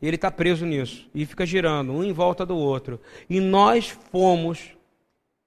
[0.00, 1.08] E ele está preso nisso.
[1.14, 3.00] E fica girando, um em volta do outro.
[3.28, 4.76] E nós fomos,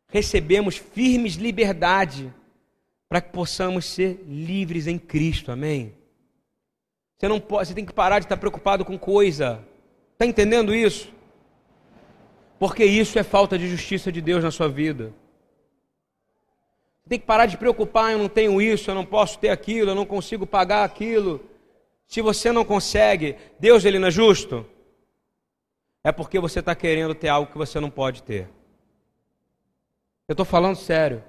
[0.07, 2.33] recebemos firmes liberdade
[3.07, 5.51] para que possamos ser livres em Cristo.
[5.51, 5.93] Amém?
[7.17, 9.63] Você não pode, você tem que parar de estar preocupado com coisa.
[10.13, 11.11] Está entendendo isso?
[12.57, 15.13] Porque isso é falta de justiça de Deus na sua vida.
[17.07, 19.95] Tem que parar de preocupar, eu não tenho isso, eu não posso ter aquilo, eu
[19.95, 21.43] não consigo pagar aquilo.
[22.11, 24.65] Se você não consegue, Deus ele não é justo?
[26.03, 28.49] É porque você está querendo ter algo que você não pode ter.
[30.27, 31.23] Eu estou falando sério.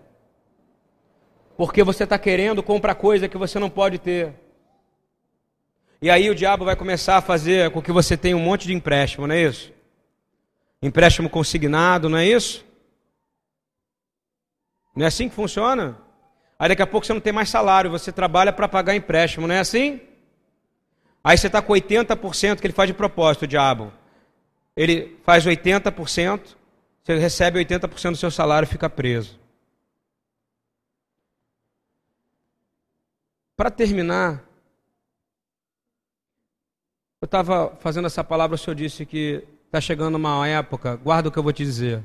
[1.56, 4.34] Porque você está querendo comprar coisa que você não pode ter.
[6.00, 8.74] E aí o diabo vai começar a fazer com que você tenha um monte de
[8.74, 9.72] empréstimo, não é isso?
[10.82, 12.66] Empréstimo consignado, não é isso?
[14.96, 15.96] Não é assim que funciona?
[16.58, 19.54] Aí daqui a pouco você não tem mais salário, você trabalha para pagar empréstimo, não
[19.54, 20.00] é assim?
[21.24, 23.92] Aí você está com 80% que ele faz de propósito, o diabo.
[24.76, 26.56] Ele faz 80%,
[27.02, 29.38] você recebe 80% do seu salário e fica preso.
[33.56, 34.42] Para terminar,
[37.20, 41.32] eu estava fazendo essa palavra, o Senhor disse que está chegando uma época, guarda o
[41.32, 42.02] que eu vou te dizer,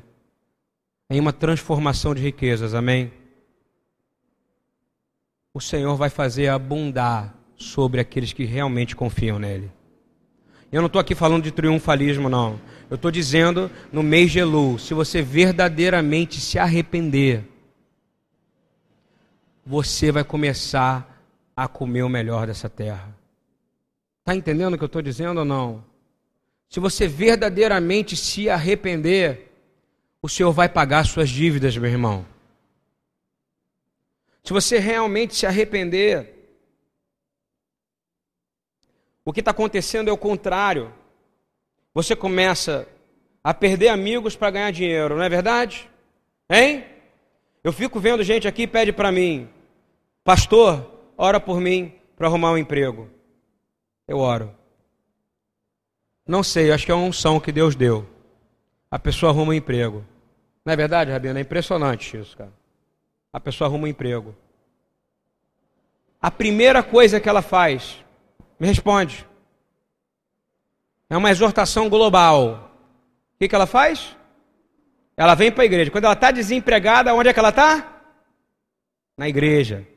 [1.10, 3.12] em uma transformação de riquezas, amém?
[5.54, 9.72] O Senhor vai fazer abundar sobre aqueles que realmente confiam nele.
[10.72, 12.60] Eu não estou aqui falando de triunfalismo, não.
[12.90, 17.44] Eu estou dizendo, no mês de Elu, se você verdadeiramente se arrepender,
[19.66, 23.16] você vai começar a comer o melhor dessa terra.
[24.20, 25.84] Está entendendo o que eu estou dizendo ou não?
[26.70, 29.52] Se você verdadeiramente se arrepender,
[30.22, 32.26] o Senhor vai pagar suas dívidas, meu irmão.
[34.44, 36.37] Se você realmente se arrepender,
[39.28, 40.90] o que está acontecendo é o contrário.
[41.94, 42.88] Você começa
[43.44, 45.90] a perder amigos para ganhar dinheiro, não é verdade?
[46.50, 46.86] Hein?
[47.62, 49.50] Eu fico vendo gente aqui pede para mim,
[50.24, 53.10] pastor, ora por mim para arrumar um emprego.
[54.08, 54.56] Eu oro.
[56.26, 58.08] Não sei, acho que é uma unção que Deus deu.
[58.90, 60.06] A pessoa arruma um emprego.
[60.64, 61.38] Não é verdade, Rabino?
[61.38, 62.54] É impressionante isso, cara.
[63.34, 64.34] A pessoa arruma um emprego.
[66.22, 68.07] A primeira coisa que ela faz
[68.60, 69.28] me responde.
[71.10, 72.72] É uma exortação global.
[73.36, 74.16] O que, que ela faz?
[75.16, 75.92] Ela vem para a igreja.
[75.92, 78.02] Quando ela está desempregada, onde é que ela está?
[79.18, 79.88] Na igreja.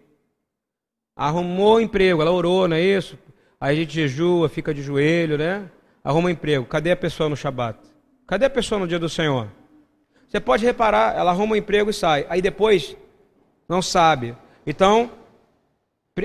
[1.17, 3.19] Arrumou emprego, ela orou, não é isso?
[3.61, 5.71] Aí a gente jejua, fica de joelho, né?
[6.03, 6.65] Arruma emprego.
[6.65, 7.79] Cadê a pessoa no Shabat?
[8.27, 9.49] Cadê a pessoa no dia do Senhor?
[10.27, 12.25] Você pode reparar, ela arruma um emprego e sai.
[12.31, 12.97] Aí depois,
[13.69, 14.35] não sabe.
[14.65, 15.11] Então,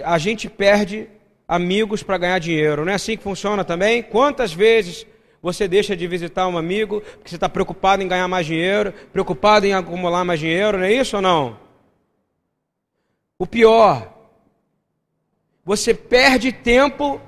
[0.03, 1.09] a gente perde
[1.47, 2.85] amigos para ganhar dinheiro.
[2.85, 4.01] Não é assim que funciona também?
[4.01, 5.05] Quantas vezes
[5.41, 9.65] você deixa de visitar um amigo porque você está preocupado em ganhar mais dinheiro, preocupado
[9.65, 11.59] em acumular mais dinheiro, não é isso ou não?
[13.37, 14.11] O pior,
[15.63, 17.21] você perde tempo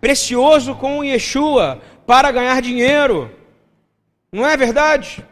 [0.00, 3.30] precioso com o Yeshua para ganhar dinheiro.
[4.30, 5.24] Não é verdade?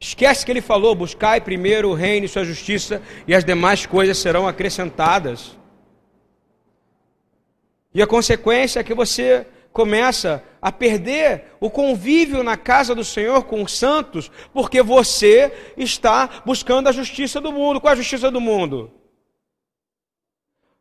[0.00, 4.18] Esquece que ele falou: buscai primeiro o reino e sua justiça, e as demais coisas
[4.18, 5.56] serão acrescentadas.
[7.92, 13.44] E a consequência é que você começa a perder o convívio na casa do Senhor
[13.44, 17.80] com os santos, porque você está buscando a justiça do mundo.
[17.80, 18.90] Qual é a justiça do mundo?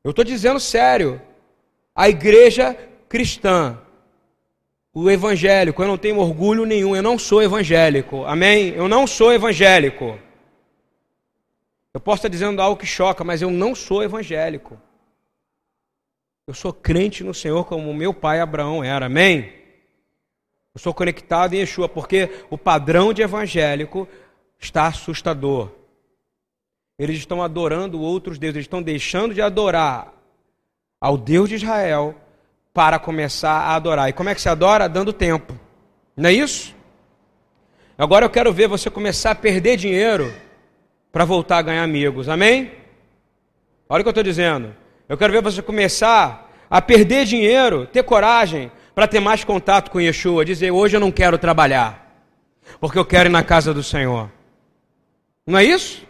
[0.04, 1.22] Eu estou dizendo sério.
[1.96, 2.78] A igreja
[3.10, 3.78] cristã,
[4.94, 8.24] o evangélico, eu não tenho orgulho nenhum, eu não sou evangélico.
[8.26, 8.70] Amém?
[8.70, 10.18] Eu não sou evangélico.
[11.94, 14.80] Eu posso estar dizendo algo que choca, mas eu não sou evangélico.
[16.50, 19.06] Eu sou crente no Senhor como meu pai Abraão era.
[19.06, 19.54] Amém?
[20.74, 24.08] Eu sou conectado em Yeshua, porque o padrão de evangélico
[24.58, 25.70] está assustador.
[26.98, 30.12] Eles estão adorando outros deuses, eles estão deixando de adorar
[31.00, 32.16] ao Deus de Israel
[32.74, 34.10] para começar a adorar.
[34.10, 34.90] E como é que se adora?
[34.90, 35.54] Dando tempo.
[36.18, 36.76] Não é isso?
[37.96, 40.34] Agora eu quero ver você começar a perder dinheiro
[41.12, 42.28] para voltar a ganhar amigos.
[42.28, 42.72] Amém?
[43.88, 44.76] Olha o que eu estou dizendo.
[45.10, 50.00] Eu quero ver você começar a perder dinheiro, ter coragem para ter mais contato com
[50.00, 52.14] Yeshua, dizer: hoje eu não quero trabalhar,
[52.80, 54.30] porque eu quero ir na casa do Senhor.
[55.48, 56.06] Não é isso?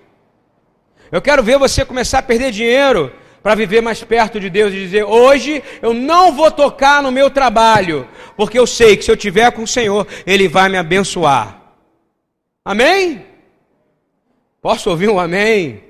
[1.09, 4.75] Eu quero ver você começar a perder dinheiro para viver mais perto de Deus e
[4.75, 9.15] dizer: hoje eu não vou tocar no meu trabalho, porque eu sei que se eu
[9.15, 11.57] tiver com o Senhor, Ele vai me abençoar.
[12.65, 13.25] Amém?
[14.61, 15.88] Posso ouvir um amém?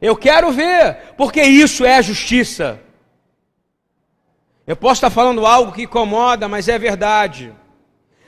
[0.00, 2.80] Eu quero ver, porque isso é justiça.
[4.66, 7.52] Eu posso estar falando algo que incomoda, mas é verdade.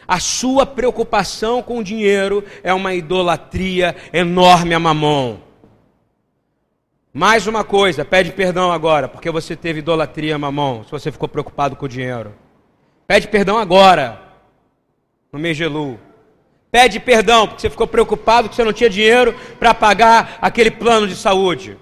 [0.07, 5.43] A sua preocupação com o dinheiro é uma idolatria enorme a mamão.
[7.13, 11.29] Mais uma coisa, pede perdão agora, porque você teve idolatria a mamão, se você ficou
[11.29, 12.35] preocupado com o dinheiro.
[13.07, 14.21] Pede perdão agora,
[15.33, 15.59] no mês.
[16.71, 21.07] Pede perdão porque você ficou preocupado que você não tinha dinheiro para pagar aquele plano
[21.07, 21.77] de saúde.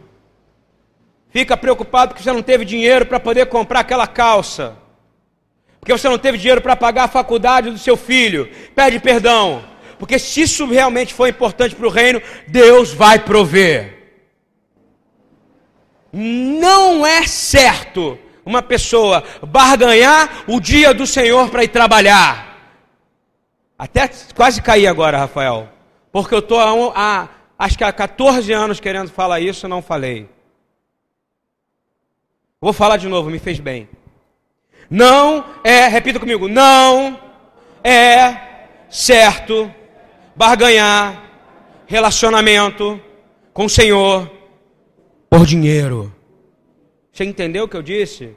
[1.31, 4.77] Fica preocupado porque você não teve dinheiro para poder comprar aquela calça.
[5.81, 8.49] Porque você não teve dinheiro para pagar a faculdade do seu filho.
[8.75, 9.65] Pede perdão.
[9.99, 13.95] Porque se isso realmente for importante para o reino, Deus vai prover.
[16.13, 22.54] Não é certo uma pessoa barganhar o dia do Senhor para ir trabalhar.
[23.79, 25.69] Até quase caí agora, Rafael.
[26.13, 29.83] Porque eu estou há, há, acho que há 14 anos querendo falar isso e não
[29.83, 30.29] falei.
[32.61, 33.89] Vou falar de novo, me fez bem.
[34.89, 37.21] Não é, repita comigo, não
[37.83, 39.71] é certo
[40.37, 41.23] barganhar
[41.87, 43.01] relacionamento
[43.53, 44.31] com o Senhor
[45.29, 46.15] por dinheiro.
[47.13, 48.37] Você entendeu o que eu disse?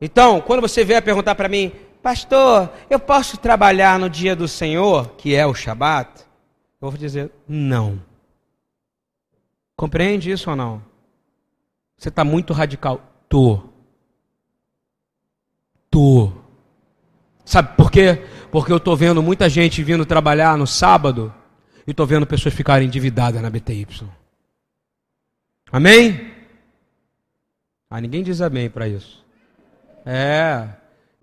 [0.00, 1.72] Então, quando você vier perguntar para mim,
[2.04, 6.20] pastor, eu posso trabalhar no dia do Senhor, que é o Shabat?
[6.78, 7.98] Eu vou dizer, não.
[9.74, 10.82] Compreende isso ou não?
[11.96, 13.00] Você está muito radical.
[13.26, 13.62] Tô.
[15.90, 16.30] Tô.
[17.42, 18.22] Sabe por quê?
[18.52, 21.32] Porque eu estou vendo muita gente vindo trabalhar no sábado
[21.86, 23.86] e estou vendo pessoas ficarem endividadas na BTY.
[25.72, 26.34] Amém?
[27.88, 29.24] Ah, ninguém diz amém para isso.
[30.04, 30.68] É,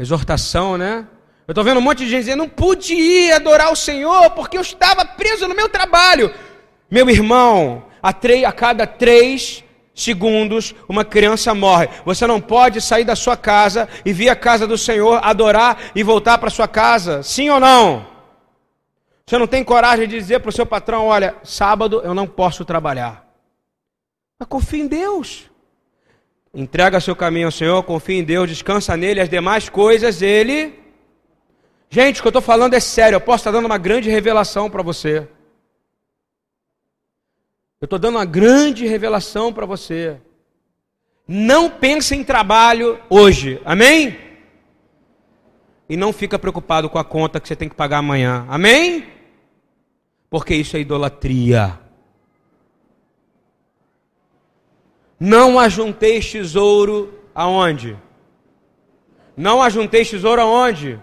[0.02, 1.08] exortação, né?
[1.48, 4.58] Eu estou vendo um monte de gente dizendo, não pude ir adorar o Senhor porque
[4.58, 6.34] eu estava preso no meu trabalho.
[6.90, 11.90] Meu irmão, a, a cada três segundos uma criança morre.
[12.06, 16.04] Você não pode sair da sua casa e vir à casa do Senhor, adorar e
[16.04, 17.22] voltar para sua casa.
[17.22, 18.08] Sim ou não?
[19.26, 22.66] Você não tem coragem de dizer para o seu patrão: olha, sábado eu não posso
[22.66, 23.28] trabalhar.
[24.40, 25.51] Mas confie em Deus.
[26.54, 30.78] Entrega seu caminho ao Senhor, confie em Deus, descansa nele, as demais coisas ele.
[31.90, 34.70] Gente, o que eu estou falando é sério, eu posso estar dando uma grande revelação
[34.70, 35.28] para você.
[37.80, 40.18] Eu estou dando uma grande revelação para você.
[41.28, 44.18] Não pense em trabalho hoje, amém?
[45.88, 49.08] E não fica preocupado com a conta que você tem que pagar amanhã, amém?
[50.30, 51.80] Porque isso é idolatria.
[55.24, 57.96] Não ajunteis tesouro aonde?
[59.38, 61.00] Não ajunteis tesouro aonde?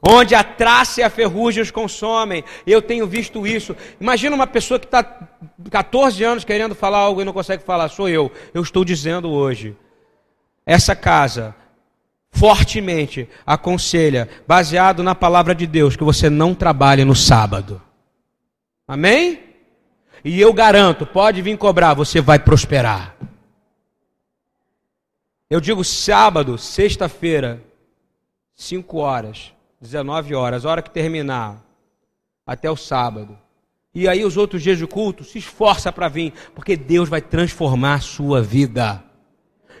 [0.00, 2.44] Onde a traça e a ferrugem os consomem.
[2.64, 3.74] Eu tenho visto isso.
[4.00, 5.02] Imagina uma pessoa que está
[5.68, 7.88] 14 anos querendo falar algo e não consegue falar.
[7.88, 8.30] Sou eu.
[8.54, 9.76] Eu estou dizendo hoje.
[10.64, 11.56] Essa casa
[12.30, 17.82] fortemente aconselha, baseado na palavra de Deus, que você não trabalhe no sábado.
[18.86, 19.51] Amém?
[20.24, 23.16] E eu garanto, pode vir cobrar, você vai prosperar.
[25.50, 27.62] Eu digo sábado, sexta-feira,
[28.54, 31.62] 5 horas, 19 horas, hora que terminar,
[32.46, 33.36] até o sábado.
[33.94, 37.94] E aí os outros dias de culto, se esforça para vir, porque Deus vai transformar
[37.94, 39.04] a sua vida.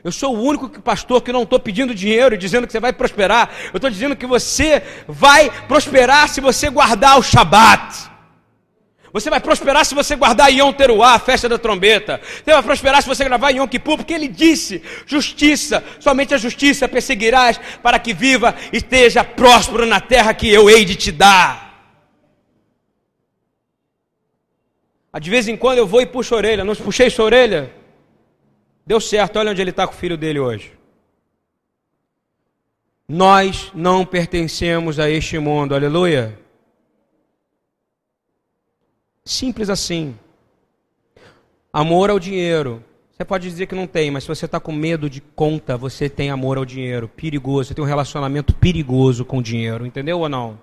[0.04, 2.92] Eu sou o único pastor que não estou pedindo dinheiro e dizendo que você vai
[2.92, 3.48] prosperar.
[3.72, 8.11] Eu estou dizendo que você vai prosperar se você guardar o Shabat.
[9.12, 12.20] Você vai prosperar se você guardar Yom Teruá, a festa da trombeta.
[12.22, 16.88] Você vai prosperar se você gravar Yom Kippur, porque ele disse: justiça, somente a justiça
[16.88, 21.72] perseguirás para que viva e esteja próspero na terra que eu hei de te dar.
[25.12, 26.64] Ah, de vez em quando eu vou e puxo a orelha.
[26.64, 27.70] Não puxei sua orelha?
[28.86, 30.72] Deu certo, olha onde ele está com o filho dele hoje.
[33.06, 36.41] Nós não pertencemos a este mundo, aleluia.
[39.24, 40.16] Simples assim.
[41.72, 42.82] Amor ao dinheiro.
[43.10, 46.08] Você pode dizer que não tem, mas se você está com medo de conta, você
[46.08, 47.08] tem amor ao dinheiro.
[47.08, 47.68] Perigoso.
[47.68, 49.86] Você tem um relacionamento perigoso com o dinheiro.
[49.86, 50.58] Entendeu ou não?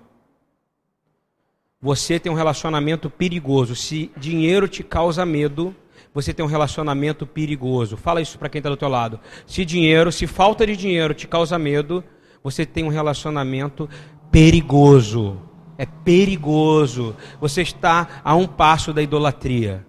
[1.80, 3.74] Você tem um relacionamento perigoso.
[3.74, 5.74] Se dinheiro te causa medo,
[6.12, 7.96] você tem um relacionamento perigoso.
[7.96, 9.18] Fala isso para quem está do teu lado.
[9.46, 12.04] Se dinheiro, se falta de dinheiro te causa medo,
[12.44, 13.88] você tem um relacionamento
[14.30, 15.40] perigoso.
[15.80, 17.16] É perigoso.
[17.40, 19.86] Você está a um passo da idolatria.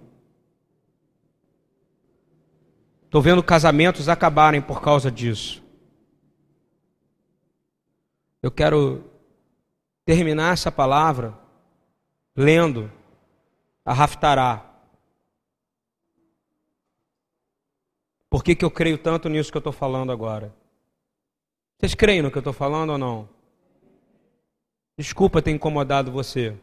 [3.04, 5.62] Estou vendo casamentos acabarem por causa disso.
[8.42, 9.04] Eu quero
[10.06, 11.38] terminar essa palavra
[12.38, 12.90] lendo
[13.84, 14.66] a Raftará.
[18.30, 20.56] Por que, que eu creio tanto nisso que eu estou falando agora?
[21.78, 23.41] Vocês creem no que eu estou falando ou não?
[25.02, 26.54] Desculpa ter incomodado você,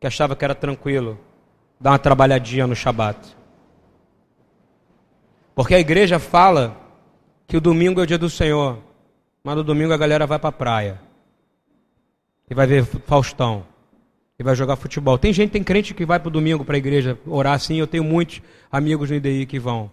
[0.00, 1.20] que achava que era tranquilo
[1.78, 3.36] dar uma trabalhadinha no Shabat.
[5.54, 6.74] Porque a igreja fala
[7.46, 8.78] que o domingo é o dia do Senhor,
[9.44, 11.00] mas no domingo a galera vai para a praia
[12.48, 13.66] e vai ver Faustão
[14.38, 15.18] e vai jogar futebol.
[15.18, 17.76] Tem gente, tem crente que vai para o domingo para a igreja orar assim.
[17.76, 18.40] Eu tenho muitos
[18.72, 19.90] amigos no IDI que vão.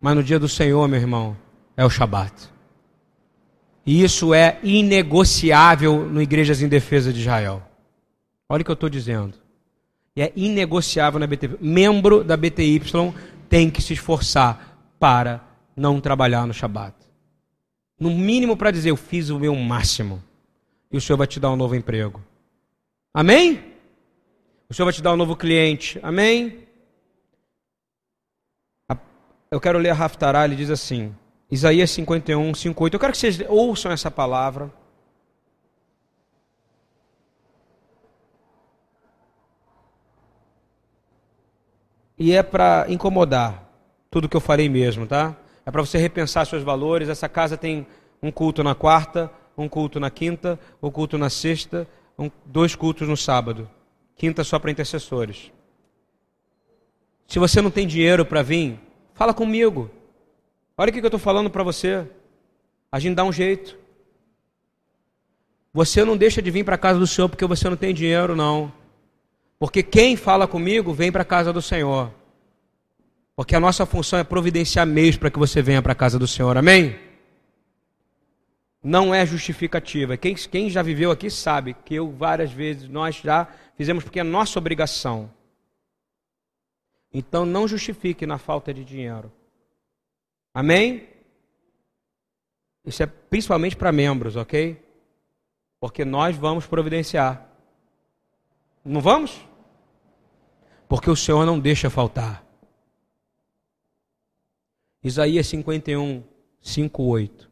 [0.00, 1.36] Mas no dia do Senhor, meu irmão,
[1.76, 2.53] é o Shabat.
[3.86, 7.62] E isso é inegociável no Igrejas em Defesa de Israel.
[8.48, 9.34] Olha o que eu estou dizendo.
[10.16, 11.58] E é inegociável na BTY.
[11.60, 12.80] Membro da BTY
[13.48, 15.42] tem que se esforçar para
[15.76, 16.94] não trabalhar no Shabat.
[17.98, 20.22] No mínimo para dizer, eu fiz o meu máximo.
[20.90, 22.22] E o Senhor vai te dar um novo emprego.
[23.12, 23.62] Amém?
[24.68, 25.98] O Senhor vai te dar um novo cliente.
[26.02, 26.64] Amém?
[29.50, 31.14] Eu quero ler a Raftará, ele diz assim,
[31.50, 32.94] Isaías 51, 5, 8.
[32.94, 34.72] Eu quero que vocês ouçam essa palavra.
[42.18, 43.68] E é para incomodar
[44.10, 45.36] tudo que eu falei mesmo, tá?
[45.66, 47.08] É para você repensar seus valores.
[47.08, 47.86] Essa casa tem
[48.22, 51.86] um culto na quarta, um culto na quinta, um culto na sexta,
[52.18, 53.68] um, dois cultos no sábado.
[54.16, 55.50] Quinta só para intercessores.
[57.26, 58.78] Se você não tem dinheiro para vir,
[59.14, 59.90] fala comigo.
[60.76, 62.06] Olha o que eu estou falando para você.
[62.90, 63.78] A gente dá um jeito.
[65.72, 68.36] Você não deixa de vir para a casa do Senhor porque você não tem dinheiro,
[68.36, 68.72] não.
[69.58, 72.12] Porque quem fala comigo vem para a casa do Senhor.
[73.36, 76.26] Porque a nossa função é providenciar meios para que você venha para a casa do
[76.26, 76.56] Senhor.
[76.56, 76.96] Amém?
[78.82, 80.16] Não é justificativa.
[80.16, 84.22] Quem, quem já viveu aqui sabe que eu várias vezes nós já fizemos porque é
[84.22, 85.30] nossa obrigação.
[87.12, 89.32] Então não justifique na falta de dinheiro.
[90.54, 91.08] Amém?
[92.86, 94.80] Isso é principalmente para membros, ok?
[95.80, 97.50] Porque nós vamos providenciar.
[98.84, 99.44] Não vamos?
[100.88, 102.44] Porque o Senhor não deixa faltar.
[105.02, 106.22] Isaías 51,
[106.60, 107.50] 5, 8.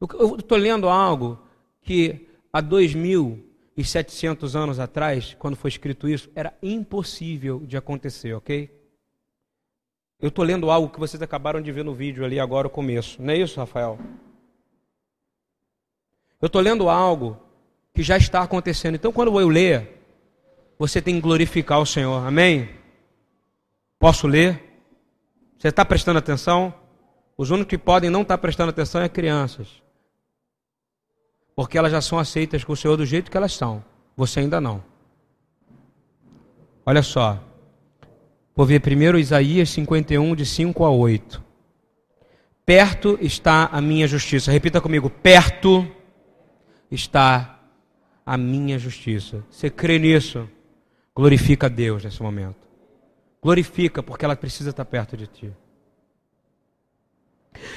[0.00, 1.42] Eu estou lendo algo
[1.80, 8.75] que há 2.700 anos atrás, quando foi escrito isso, era impossível de acontecer, ok?
[10.26, 13.22] Eu estou lendo algo que vocês acabaram de ver no vídeo ali agora, o começo.
[13.22, 13.96] Não é isso, Rafael?
[16.42, 17.38] Eu estou lendo algo
[17.94, 18.96] que já está acontecendo.
[18.96, 20.02] Então, quando eu ler,
[20.76, 22.26] você tem que glorificar o Senhor.
[22.26, 22.68] Amém?
[24.00, 24.60] Posso ler?
[25.56, 26.74] Você está prestando atenção?
[27.38, 29.80] Os únicos que podem não estar prestando atenção é crianças.
[31.54, 33.80] Porque elas já são aceitas com o Senhor do jeito que elas são.
[34.16, 34.82] Você ainda não.
[36.84, 37.45] Olha só.
[38.56, 41.44] Vou ver primeiro Isaías 51, de 5 a 8.
[42.64, 44.50] Perto está a minha justiça.
[44.50, 45.86] Repita comigo: perto
[46.90, 47.60] está
[48.24, 49.44] a minha justiça.
[49.50, 50.48] Você crê nisso?
[51.14, 52.56] Glorifica a Deus nesse momento.
[53.42, 55.52] Glorifica, porque ela precisa estar perto de ti.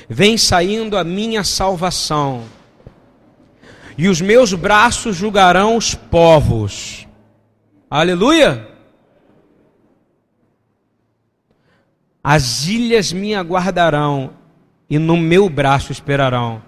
[0.08, 2.46] Vem saindo a minha salvação,
[3.98, 7.06] e os meus braços julgarão os povos.
[7.90, 8.79] Aleluia!
[12.32, 14.38] As ilhas me aguardarão,
[14.88, 16.64] e no meu braço esperarão.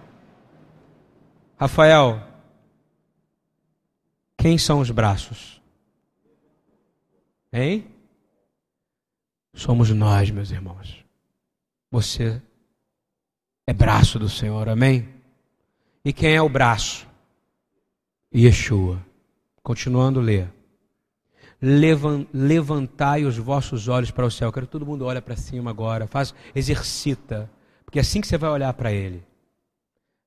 [1.55, 2.19] Rafael,
[4.35, 5.61] quem são os braços?
[7.53, 7.85] Hein?
[9.53, 11.05] Somos nós, meus irmãos.
[11.91, 12.41] Você
[13.67, 15.07] é braço do Senhor, amém?
[16.03, 17.07] E quem é o braço?
[18.33, 18.99] Yeshua.
[19.61, 20.60] Continuando a ler.
[21.61, 24.51] Levantai os vossos olhos para o céu.
[24.51, 26.07] quero que todo mundo olhe para cima agora.
[26.07, 27.49] Faz, exercita.
[27.85, 29.23] Porque é assim que você vai olhar para ele.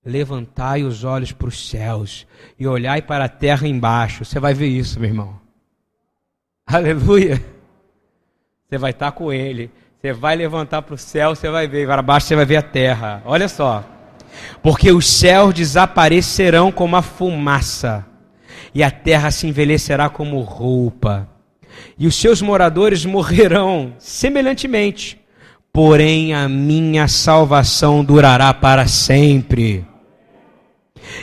[0.05, 2.27] Levantai os olhos para os céus
[2.59, 4.25] e olhai para a terra embaixo.
[4.25, 5.41] Você vai ver isso, meu irmão.
[6.67, 7.43] Aleluia.
[8.69, 9.71] Você vai estar com ele.
[10.01, 11.87] Você vai levantar para o céu, você vai ver.
[11.87, 13.23] Para baixo você vai ver a terra.
[13.25, 13.85] Olha só.
[14.63, 18.07] Porque os céus desaparecerão como a fumaça,
[18.75, 21.29] e a terra se envelhecerá como roupa,
[21.99, 25.21] e os seus moradores morrerão semelhantemente.
[25.73, 29.85] Porém, a minha salvação durará para sempre,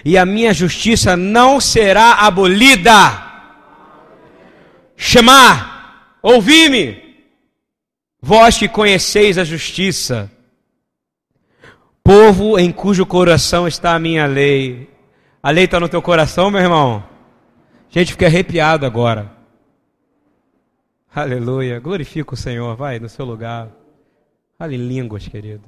[0.03, 3.29] e a minha justiça não será abolida.
[4.97, 7.01] Chamar, ouvi-me,
[8.21, 10.29] vós que conheceis a justiça,
[12.03, 14.89] povo em cujo coração está a minha lei.
[15.41, 17.03] A lei está no teu coração, meu irmão?
[17.89, 19.40] Gente, fica arrepiado agora.
[21.13, 21.77] Aleluia.
[21.77, 23.69] Glorifica o Senhor, vai no seu lugar.
[24.57, 25.67] Fale línguas, querido.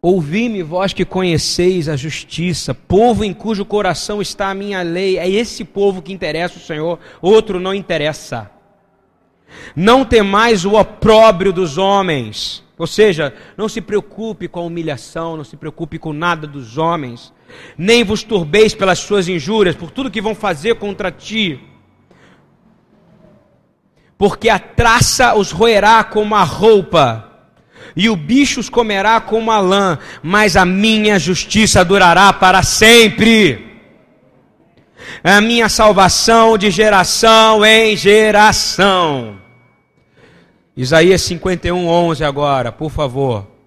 [0.00, 5.18] Ouvi-me, vós que conheceis a justiça, povo em cujo coração está a minha lei.
[5.18, 8.50] É esse povo que interessa o Senhor, outro não interessa.
[9.76, 15.44] Não temais o opróbrio dos homens, ou seja, não se preocupe com a humilhação, não
[15.44, 17.32] se preocupe com nada dos homens,
[17.76, 21.60] nem vos turbeis pelas suas injúrias, por tudo que vão fazer contra ti.
[24.16, 27.24] Porque a traça os roerá como a roupa,
[27.94, 33.66] e o bicho os comerá como a lã, mas a minha justiça durará para sempre.
[35.22, 39.38] A minha salvação de geração em geração.
[40.76, 43.57] Isaías 51, 11 agora, por favor.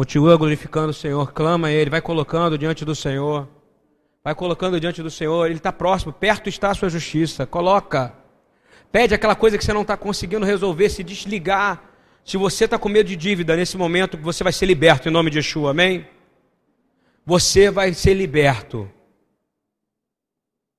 [0.00, 3.46] Continua glorificando o Senhor, clama a Ele, vai colocando diante do Senhor.
[4.24, 7.44] Vai colocando diante do Senhor, Ele está próximo, perto está a sua justiça.
[7.44, 8.14] Coloca.
[8.90, 11.84] Pede aquela coisa que você não está conseguindo resolver, se desligar.
[12.24, 15.28] Se você está com medo de dívida nesse momento, você vai ser liberto em nome
[15.28, 16.08] de Yeshua, amém?
[17.26, 18.90] Você vai ser liberto.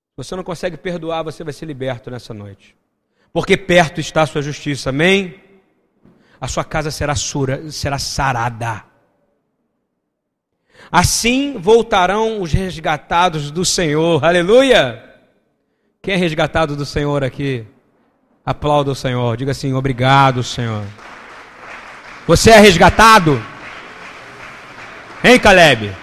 [0.10, 2.76] Se você não consegue perdoar, você vai ser liberto nessa noite
[3.31, 5.39] porque perto está a sua justiça, amém?
[6.39, 8.89] A sua casa será, sura, será sarada.
[10.89, 15.03] Assim voltarão os resgatados do Senhor, aleluia!
[16.01, 17.65] Quem é resgatado do Senhor aqui?
[18.45, 20.83] Aplauda o Senhor, diga assim: obrigado, Senhor.
[22.25, 23.43] Você é resgatado?
[25.23, 25.95] Hein, Caleb?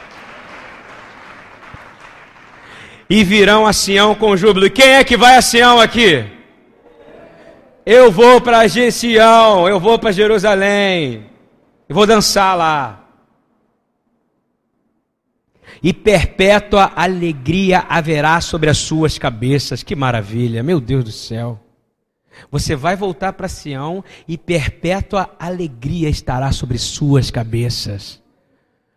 [3.10, 4.66] E virão a Sião com júbilo.
[4.66, 6.24] E quem é que vai a Sião aqui?
[7.84, 11.24] Eu vou para Sião, eu vou para Jerusalém,
[11.88, 13.07] eu vou dançar lá.
[15.82, 19.82] E perpétua alegria haverá sobre as suas cabeças.
[19.82, 21.60] Que maravilha, meu Deus do céu.
[22.50, 28.22] Você vai voltar para Sião e perpétua alegria estará sobre suas cabeças.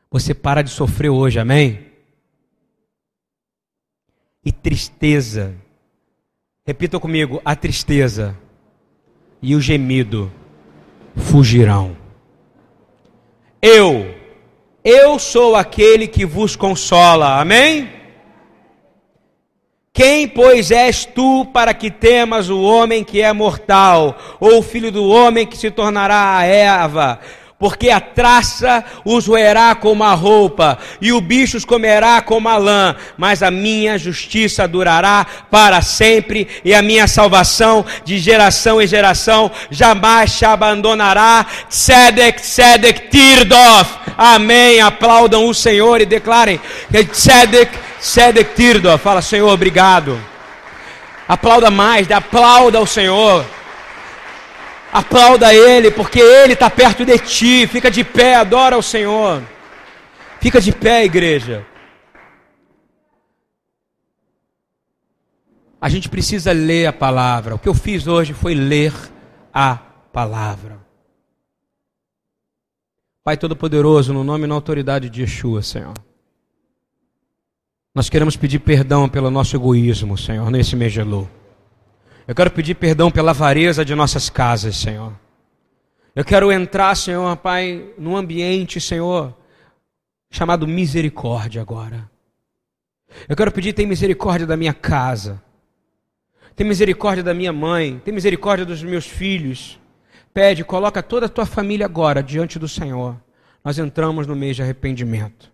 [0.09, 1.87] Você para de sofrer hoje, amém?
[4.43, 5.55] E tristeza.
[6.65, 8.37] Repita comigo: a tristeza
[9.41, 10.31] e o gemido
[11.15, 11.97] fugirão.
[13.61, 14.20] Eu,
[14.83, 17.89] eu sou aquele que vos consola, amém?
[19.93, 24.91] Quem, pois, és tu para que temas o homem que é mortal, ou o filho
[24.91, 27.19] do homem que se tornará a erva?
[27.61, 32.57] Porque a traça os roerá como a roupa, e o bicho os comerá como a
[32.57, 38.87] lã, mas a minha justiça durará para sempre, e a minha salvação de geração em
[38.87, 41.45] geração jamais te abandonará.
[41.69, 43.91] Tzedek, Tzedek, Tirdof.
[44.17, 44.81] Amém.
[44.81, 46.59] Aplaudam o Senhor e declarem:
[46.91, 49.03] Tzedek, Tzedek, Tirdof.
[49.03, 50.19] Fala, Senhor, obrigado.
[51.27, 53.45] Aplauda mais, aplauda o Senhor.
[54.91, 57.65] Aplauda Ele, porque Ele está perto de ti.
[57.67, 59.41] Fica de pé, adora o Senhor.
[60.39, 61.65] Fica de pé, igreja.
[65.79, 67.55] A gente precisa ler a palavra.
[67.55, 68.93] O que eu fiz hoje foi ler
[69.53, 69.77] a
[70.11, 70.79] palavra.
[73.23, 75.93] Pai Todo-Poderoso, no nome e na autoridade de Yeshua, Senhor.
[77.93, 80.93] Nós queremos pedir perdão pelo nosso egoísmo, Senhor, nesse mês.
[82.27, 85.13] Eu quero pedir perdão pela avareza de nossas casas, Senhor.
[86.15, 89.35] Eu quero entrar, Senhor, Pai, num ambiente, Senhor,
[90.29, 92.09] chamado misericórdia agora.
[93.27, 95.41] Eu quero pedir, tem misericórdia da minha casa.
[96.55, 97.99] Tem misericórdia da minha mãe.
[97.99, 99.79] Tem misericórdia dos meus filhos.
[100.33, 103.21] Pede, coloca toda a tua família agora diante do Senhor.
[103.63, 105.51] Nós entramos no mês de arrependimento.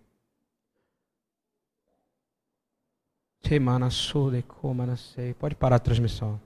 [5.39, 6.39] Pode parar a transmissão.